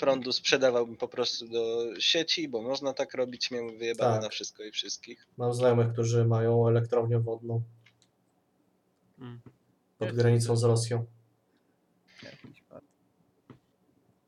[0.00, 4.22] prądu sprzedawałbym po prostu do sieci, bo można tak robić, miałem wyjebane Tak.
[4.22, 5.26] na wszystko i wszystkich.
[5.36, 7.62] Mam znajomych, którzy mają elektrownię wodną
[9.18, 9.40] Mm.
[9.98, 11.06] pod granicą z Rosją.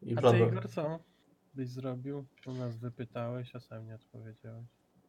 [0.08, 0.38] I A ty.
[0.38, 0.98] Igor co
[1.54, 2.24] byś zrobił?
[2.46, 4.64] U nas wypytałeś, a sam nie odpowiedziałeś.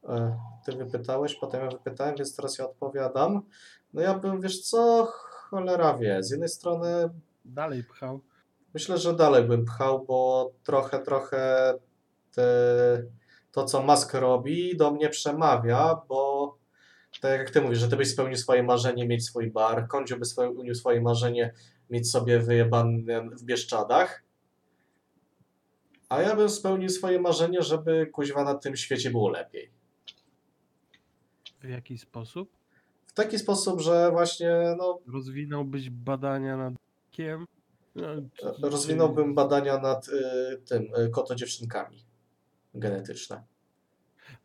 [0.10, 3.42] E, Ty wypytałeś, potem ja wypytałem, więc teraz ja odpowiadam.
[3.94, 6.24] No ja bym, wiesz co, cholera wie.
[6.24, 7.10] Z jednej strony
[7.46, 8.22] Dalej pchał.
[8.74, 11.74] myślę, że dalej bym pchał, bo trochę, trochę
[12.36, 12.44] te,
[13.52, 16.58] to, co Musk robi, do mnie przemawia, bo
[17.22, 20.26] tak jak ty mówisz, że ty byś spełnił swoje marzenie mieć swój bar, Kądziu by
[20.26, 21.54] spełnił swoje marzenie
[21.90, 24.24] mieć sobie wyjebany w Bieszczadach,
[26.10, 29.72] a ja bym spełnił swoje marzenie, żeby kuźwa na tym świecie było lepiej.
[31.62, 32.50] W jaki sposób?
[33.08, 36.74] W taki sposób, że właśnie no, Rozwinąłbyś badania nad
[37.12, 37.46] kiem?
[37.96, 42.06] No, rozwinąłbym badania nad y, tym, y, kotodziewczynkami
[42.74, 43.44] genetyczne.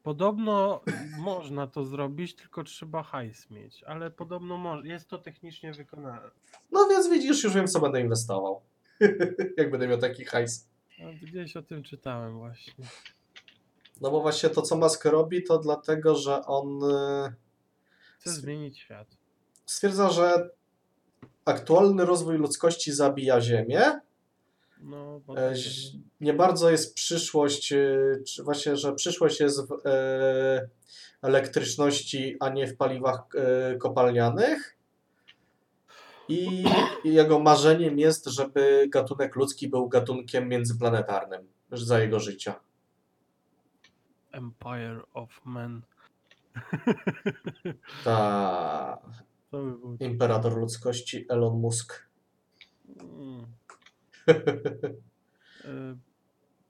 [0.02, 0.80] Podobno
[1.18, 6.30] można to zrobić, tylko trzeba hajs mieć, ale podobno jest to technicznie wykonane.
[6.72, 8.60] No więc widzisz, już wiem, co będę inwestował.
[9.58, 10.68] Jak będę miał taki hajs.
[10.98, 12.84] No, gdzieś o tym czytałem właśnie.
[14.00, 17.32] No bo właśnie to, co Musk robi, to dlatego, że on y,
[18.18, 19.08] Chcę S- zmienić świat.
[19.66, 20.50] stwierdza, że
[21.44, 24.00] aktualny rozwój ludzkości zabija Ziemię.
[24.80, 30.68] No, E, ź- Nie bardzo jest przyszłość, y, czy właśnie, że przyszłość jest w e,
[31.22, 34.76] elektryczności, a nie w paliwach e, kopalnianych.
[36.28, 36.64] I
[37.04, 42.60] jego marzeniem jest, żeby gatunek ludzki był gatunkiem międzyplanetarnym za jego życia.
[44.32, 45.82] Empire of Men.
[48.04, 48.98] Ta
[50.00, 52.08] imperator ludzkości Elon Musk.
[53.00, 53.46] Mm.
[55.64, 55.96] E,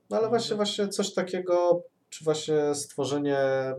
[0.09, 3.75] No ale właśnie, właśnie coś takiego, czy właśnie stworzenie e,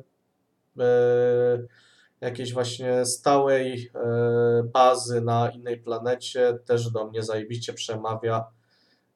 [2.20, 4.00] jakiejś właśnie stałej e,
[4.72, 8.44] bazy na innej planecie też do mnie zajebiście przemawia,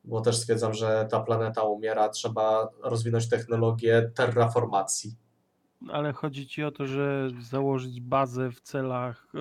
[0.04, 5.16] bo też stwierdzam, że ta planeta umiera, trzeba rozwinąć technologię terraformacji.
[5.88, 9.26] Ale chodzi ci o to, że założyć bazę w celach.
[9.34, 9.38] e,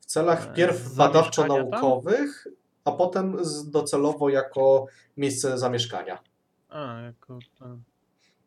[0.00, 2.46] W celach E, zamieszkania badawczo-naukowych,
[2.84, 3.36] a potem
[3.66, 4.86] docelowo jako
[5.16, 6.18] miejsce zamieszkania.
[6.68, 7.76] a, jako ta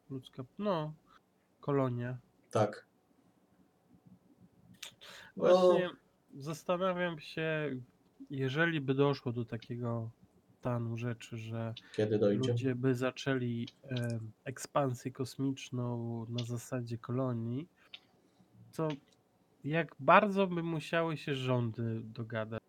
[0.09, 0.43] ludzka.
[0.59, 0.93] No,
[1.61, 2.17] kolonia.
[2.51, 2.88] Tak.
[5.37, 5.89] Właśnie
[6.37, 7.75] zastanawiam się,
[8.29, 10.09] jeżeli by doszło do takiego
[10.59, 12.51] stanu rzeczy, że Kiedy dojdzie?
[12.51, 17.67] ludzie by zaczęli e, ekspansję kosmiczną na zasadzie kolonii,
[18.75, 18.87] to
[19.63, 22.59] jak bardzo by musiały się rządy dogadać?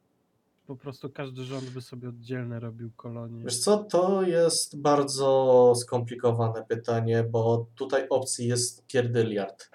[0.67, 3.45] Po prostu każdy rząd by sobie oddzielne robił kolonie.
[3.45, 9.71] Wiesz co, to jest bardzo skomplikowane pytanie, bo tutaj opcji jest pierdyliard.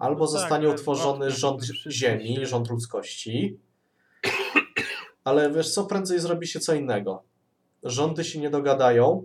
[0.00, 3.58] Albo No tak, zostanie ale utworzony ważne, rząd ziemi, się- rząd ludzkości,
[5.24, 7.22] ale wiesz co, prędzej zrobi się co innego.
[7.82, 9.24] Rządy się nie dogadają,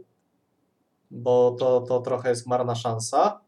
[1.11, 3.41] bo to, to trochę jest marna szansa.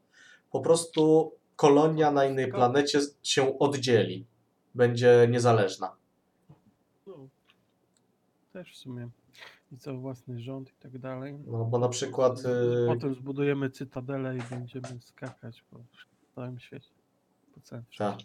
[0.52, 4.26] Po prostu kolonia na innej planecie się oddzieli.
[4.76, 5.96] Będzie niezależna.
[7.08, 7.28] No,
[8.54, 9.10] też w sumie.
[9.72, 11.38] I co, własny rząd i tak dalej.
[11.48, 12.40] No bo na przykład...
[12.40, 15.80] y, Potem zbudujemy cytadelę i będziemy skakać po
[16.36, 16.90] całym świecie.
[17.98, 18.18] Tak.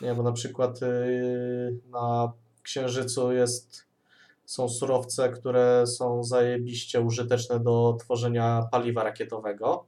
[0.00, 2.32] Nie, bo na przykład yy, na
[2.62, 3.86] Księżycu jest,
[4.44, 9.84] są surowce, które są zajebiście użyteczne do tworzenia paliwa rakietowego.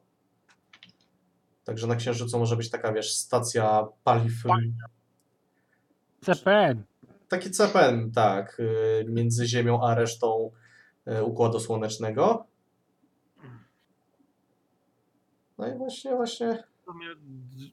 [1.65, 4.33] Także na Księżycu może być taka, wiesz, stacja paliw.
[6.21, 6.83] CPN!
[7.29, 10.51] Taki CPN, tak, yy, między Ziemią a resztą
[11.07, 12.47] yy, Układu Słonecznego.
[15.59, 16.70] No i właśnie, właśnie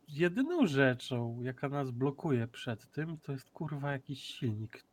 [0.07, 4.84] Jedyną rzeczą, jaka nas blokuje przed tym, to jest kurwa jakiś silnik,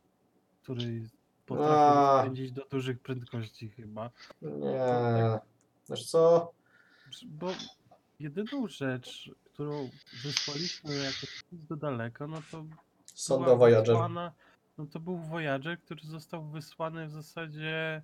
[0.63, 1.09] który
[1.45, 2.15] potrafię A.
[2.15, 4.09] rozpędzić do dużych prędkości chyba.
[4.41, 5.39] Nie.
[5.89, 6.51] Wiesz co?
[7.25, 7.51] Bo
[8.19, 9.89] jedyną rzecz, którą
[10.23, 12.65] wysłaliśmy jako do daleko, no to
[13.05, 13.87] Sonda była Voyager.
[13.95, 14.31] wysłana,
[14.77, 18.01] no to był Voyager, który został wysłany w zasadzie,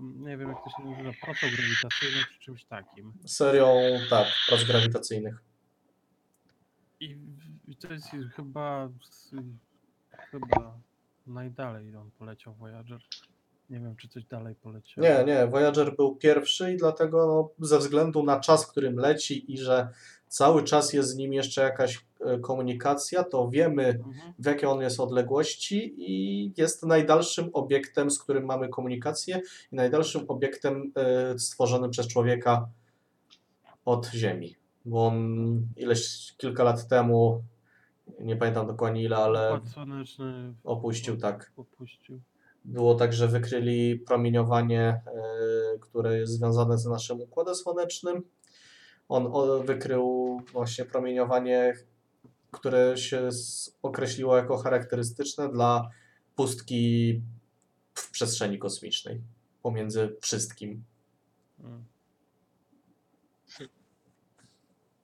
[0.00, 3.12] nie wiem jak to się nazywa, procą grawitacyjną czy czymś takim.
[3.26, 3.74] Serią,
[4.10, 5.42] tak, prac grawitacyjnych.
[7.00, 7.18] I,
[7.66, 8.88] i to jest chyba,
[10.30, 10.78] chyba
[11.26, 13.00] najdalej on poleciał Voyager.
[13.72, 15.04] Nie wiem, czy coś dalej poleciał.
[15.04, 19.58] Nie, nie, Voyager był pierwszy i dlatego no, ze względu na czas, którym leci i
[19.58, 19.88] że
[20.28, 24.32] cały czas jest z nim jeszcze jakaś e, komunikacja, to wiemy Mhm.
[24.38, 29.40] w jakiej on jest odległości i jest najdalszym obiektem, z którym mamy komunikację
[29.72, 32.68] i najdalszym obiektem e, stworzonym przez człowieka
[33.84, 34.56] od Ziemi.
[34.84, 35.16] Bo on
[35.76, 37.42] ileś, kilka lat temu,
[38.20, 39.60] nie pamiętam dokładnie ile, ale
[40.64, 41.52] opuścił, tak.
[41.56, 42.20] opuścił.
[42.64, 45.02] Było tak, że wykryli promieniowanie, e,
[45.80, 48.22] które jest związane z naszym układem słonecznym.
[49.08, 49.32] On
[49.66, 51.74] wykrył właśnie promieniowanie,
[52.50, 53.28] które się
[53.82, 55.90] określiło jako charakterystyczne dla
[56.36, 57.22] pustki
[57.94, 59.20] w przestrzeni kosmicznej
[59.62, 60.84] pomiędzy wszystkim.
[61.60, 61.84] Mm.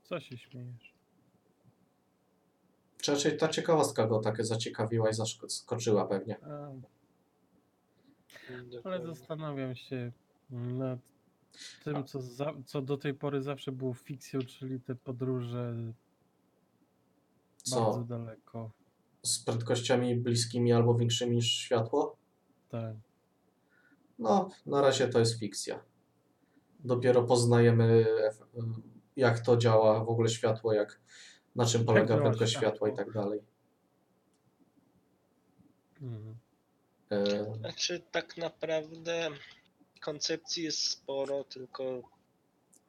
[0.05, 0.95] Co się śmiejesz?
[3.03, 6.37] Czy raczej ta ciekawostka go tak zaciekawiła i zaskoczyła pewnie.
[6.43, 6.71] A,
[8.85, 10.13] ale zastanawiam się
[10.51, 10.99] nad
[11.85, 15.75] tym, co, za, co do tej pory zawsze było fikcją, czyli te podróże
[17.71, 18.05] bardzo Co?
[18.05, 18.71] daleko.
[19.23, 22.17] Z prędkościami bliskimi albo większymi niż światło?
[22.69, 22.97] Tak.
[24.19, 25.85] No, na razie to jest fikcja.
[26.81, 28.81] Dopiero poznajemy, ef-
[29.17, 31.01] jak to działa w ogóle światło, jak,
[31.57, 33.41] na czym polega działa prędkość światła i tak dalej.
[36.03, 36.37] Mhm.
[37.11, 39.31] E, Znaczy tak naprawdę
[40.01, 42.03] koncepcji jest sporo, tylko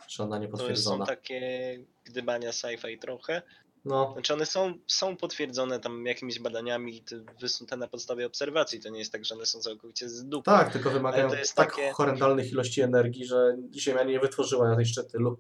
[0.07, 3.41] Czy ona nie to są takie gdybania sci-fi trochę.
[3.86, 8.80] No, Znaczy one są, są potwierdzone tam jakimiś badaniami te wysnute na podstawie obserwacji.
[8.80, 10.45] To nie jest tak, że one są całkowicie z dupy.
[10.45, 15.03] tak, tylko wymagają to jest tak takie- horrendalnych ilości energii, że Ziemia nie wytworzyła jeszcze
[15.03, 15.38] tylu.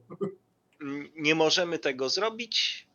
[0.81, 2.87] N- Nie możemy tego zrobić,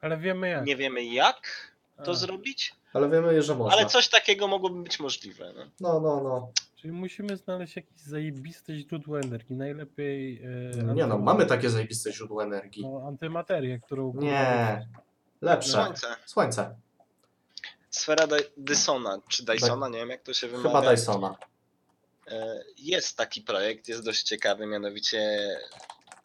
[0.00, 0.64] Ale wiemy jak.
[0.66, 1.70] nie wiemy jak
[2.04, 3.78] to A, zrobić, Ale wiemy, że można.
[3.78, 5.52] ale coś takiego mogłoby być możliwe.
[5.56, 5.64] No.
[5.80, 6.52] No, no, no.
[6.76, 9.56] Czyli musimy znaleźć jakieś zajebiste źródło energii.
[9.56, 10.42] Najlepiej.
[10.80, 12.82] E, Nie no, mamy takie zajebiste źródło energii.
[12.82, 14.12] No, antymaterię, którą.
[14.14, 14.88] Nie,
[15.40, 15.70] lepsze.
[15.72, 16.06] Słońce.
[16.26, 16.76] Słońce.
[17.90, 20.68] Sfera Dy- Dysona, czy Dysona, nie wiem jak to się wymawia.
[20.80, 21.36] Chyba Dysona.
[22.28, 25.38] E, Jest taki projekt, jest dość ciekawy, mianowicie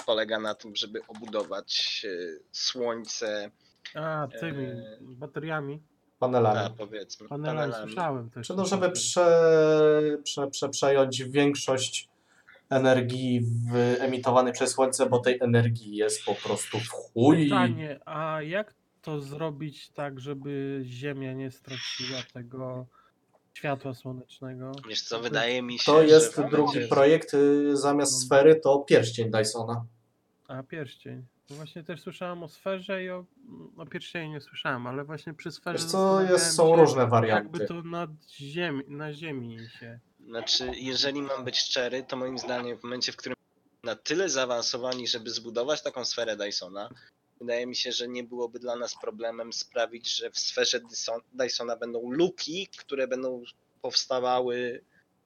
[0.05, 3.51] polega na tym, żeby obudować e, Słońce,
[3.95, 5.81] A, tymi E, bateriami.
[6.19, 6.59] Panelami.
[6.59, 8.47] a, powiedzmy, Panelami słyszałem też.
[8.47, 8.91] Czy no, takiego.
[8.91, 12.09] prze, prze, prze, przejąć większość
[12.69, 17.43] energii w, emitowanej przez Słońce, bo tej energii jest po prostu w chuj.
[17.43, 22.85] Pytanie, a jak to zrobić tak, żeby Ziemia nie straciła tego
[23.53, 24.71] światła słonecznego?
[24.89, 28.79] Wiesz co, wydaje mi się, To jest że drugi będzie- projekt, y, zamiast sfery to
[28.79, 29.85] pierścień Dysona.
[30.47, 31.25] A, pierścień.
[31.49, 33.25] No właśnie też słyszałem o sferze i o,
[33.77, 37.11] o pierścieniu nie słyszałem, ale właśnie przy sferze Wiesz co, jest, są się, różne Jakby
[37.11, 37.65] warianty.
[37.65, 39.99] to nad ziemi, na ziemi się...
[40.27, 43.35] Znaczy, jeżeli mam być szczery, to moim zdaniem w momencie, w którym
[43.83, 46.89] na tyle zaawansowani, żeby zbudować taką sferę Dysona,
[47.41, 51.75] wydaje mi się, że nie byłoby dla nas problemem sprawić, że w sferze Dyson- Dysona
[51.77, 53.43] będą luki, które będą
[53.81, 54.81] powstawały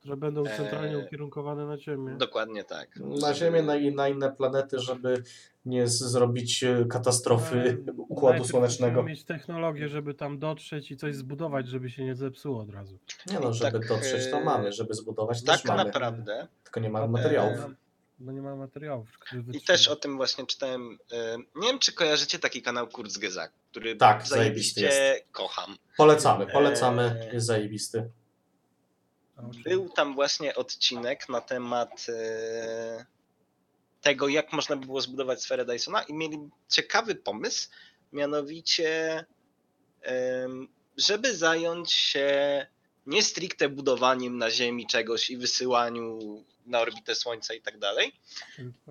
[0.06, 2.16] Że będą Eee, centralnie ukierunkowane na ziemię.
[2.18, 2.96] dokładnie tak.
[3.22, 5.24] Na Ziemię na, i na inne planety, żeby
[5.66, 7.56] nie z- zrobić y, katastrofy
[7.88, 8.94] Ale Układu Słonecznego.
[9.02, 13.00] musimy mieć technologię, żeby tam dotrzeć i coś zbudować, żeby się nie zepsuło od razu.
[13.28, 15.84] Nie no, żeby tak, dotrzeć to e, mamy, żeby zbudować Tak też mamy.
[15.86, 16.48] naprawdę.
[16.64, 17.60] Tylko nie mamy materiałów.
[17.60, 17.76] Eee,
[18.20, 19.08] Bo nie ma materiałów.
[19.54, 20.98] I też o tym właśnie czytałem.
[21.12, 25.76] e, Nie wiem, czy kojarzycie taki kanał Kurzgesagt, który Tak, zajebisty zajebiście kocham.
[25.98, 28.10] Polecamy, polecamy, jest zajebisty.
[29.64, 33.06] Był tam właśnie odcinek na temat e,
[34.04, 36.38] tego, jak można by było zbudować sferę Dysona i mieli
[36.70, 37.70] ciekawy pomysł,
[38.12, 39.26] mianowicie
[40.98, 42.68] żeby zająć się
[43.06, 46.20] nie stricte budowaniem na Ziemi czegoś i wysyłaniu
[46.66, 48.14] na orbitę Słońca i tak dalej,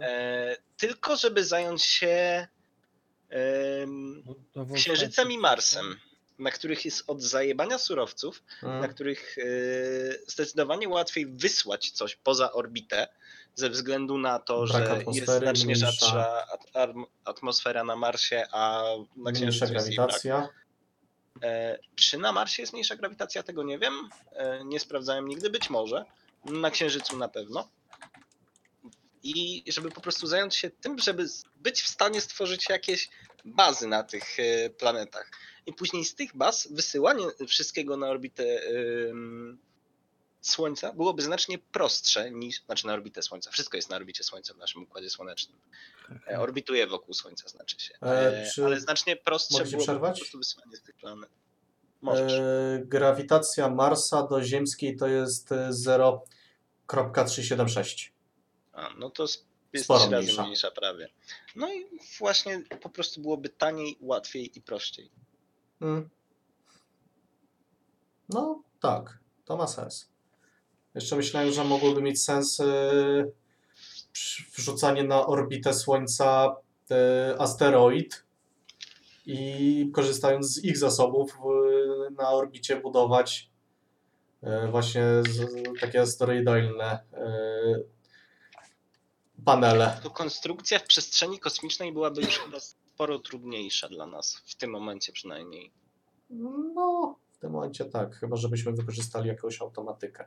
[0.01, 2.47] e, tylko żeby zająć się
[4.57, 4.67] No.
[4.75, 5.97] Księżycem i Marsem,
[6.39, 8.91] na których jest od zajebania surowców, na Mm.
[8.95, 9.43] których e,
[10.27, 13.09] zdecydowanie łatwiej wysłać coś poza orbitę,
[13.55, 16.47] ze względu na to, Brak że jest znacznie mniejsza- rzadsza
[17.25, 18.83] atmosfera na Marsie, a
[19.17, 20.49] na Mniejsza Księżycu jest grawitacja.
[21.43, 23.43] E, czy na Marsie jest mniejsza grawitacja?
[23.43, 24.09] Tego nie wiem.
[24.33, 26.05] E, nie sprawdzałem nigdy, być może.
[26.45, 27.69] Na Księżycu na pewno.
[29.23, 31.27] I żeby po prostu zająć się tym, żeby
[31.57, 33.11] być w stanie stworzyć jakieś
[33.45, 35.31] bazy na tych e, planetach.
[35.67, 38.61] I później z tych baz wysyłanie wszystkiego na orbitę
[40.43, 43.51] Słońca byłoby znacznie prostsze niż, znaczy na orbitę Słońca.
[43.51, 45.59] Wszystko jest na orbicie Słońca w naszym Układzie Słonecznym.
[46.29, 47.95] E, Orbituje wokół Słońca, znaczy się.
[48.03, 50.19] E, E, czy ale znacznie prostsze byłoby po przerwać?
[50.21, 51.31] prostu wysyłanie z tych planet.
[52.03, 52.33] Możesz.
[52.33, 58.13] E, grawitacja Marsa do Ziemskiej to jest e, 0,376.
[58.73, 59.45] A, no to jest
[59.85, 60.43] sporo trzy razy mniejsza.
[60.43, 61.09] mniejsza prawie.
[61.57, 61.87] No i
[62.19, 65.11] właśnie po prostu byłoby taniej, łatwiej i prościej.
[65.81, 66.09] Mm.
[68.29, 70.12] No tak, to ma sens.
[70.95, 72.65] Jeszcze myślałem, że mogłoby mieć sens e,
[74.57, 76.57] wrzucanie na orbitę Słońca
[76.91, 78.25] e, asteroid
[79.27, 83.53] i korzystając z ich zasobów e, na orbicie budować
[84.71, 87.01] właśnie z, takie asteroidalne
[89.45, 90.01] panele.
[90.03, 95.13] To konstrukcja w przestrzeni kosmicznej byłaby już chyba sporo trudniejsza dla nas, w tym momencie
[95.13, 95.71] przynajmniej.
[96.31, 100.27] No, w tym momencie tak, chyba żebyśmy wykorzystali jakąś automatykę.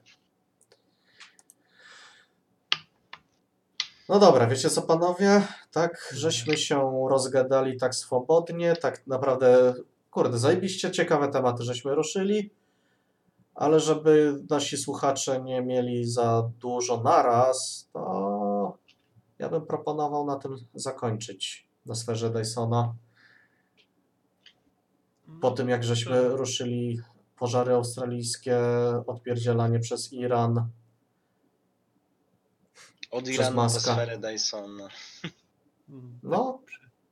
[4.10, 5.42] No dobra, wiecie co panowie?
[5.72, 9.74] Tak, żeśmy się rozgadali tak swobodnie, tak naprawdę,
[10.12, 12.50] kurde, zajebiście ciekawe tematy żeśmy ruszyli,
[13.56, 18.78] ale żeby nasi słuchacze nie mieli za dużo naraz, to
[19.40, 22.96] ja bym proponował na tym zakończyć na sferze Dysona.
[25.42, 27.00] Po tym, jak żeśmy ruszyli
[27.40, 28.60] pożary australijskie,
[29.08, 30.70] odpierdzielanie przez Iran.
[33.16, 33.98] Od Przez Iranu po Maska.
[34.18, 34.88] Dysona.
[35.90, 36.60] Mm, No,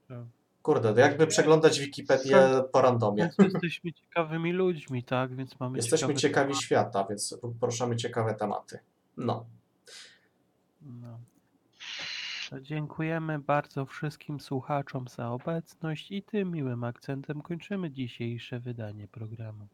[0.07, 0.17] tak.
[0.61, 2.37] kurde, jakby przeglądać Wikipedię
[2.71, 3.29] po randomie.
[3.39, 5.35] Więc jesteśmy ciekawymi ludźmi, tak?
[5.35, 6.65] Więc mamy Jesteśmy ciekawe ciekawi tematy.
[6.65, 8.79] świata, więc poruszamy ciekawe tematy.
[9.17, 9.45] No,
[10.81, 11.19] No.
[12.49, 19.67] To dziękujemy bardzo wszystkim słuchaczom za obecność i tym miłym akcentem kończymy dzisiejsze wydanie programu.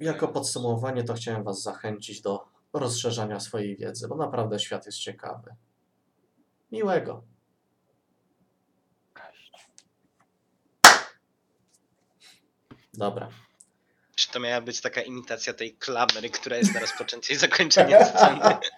[0.00, 2.44] jako podsumowanie to chciałem Was zachęcić do
[2.78, 5.54] rozszerzania swojej wiedzy, bo naprawdę świat jest ciekawy.
[6.72, 7.24] Miłego.
[9.14, 9.52] Cześć.
[12.94, 13.28] Dobra.
[14.14, 18.40] Czy to miała być taka imitacja tej klamery, która jest na rozpoczęcie i zakończenie sceny?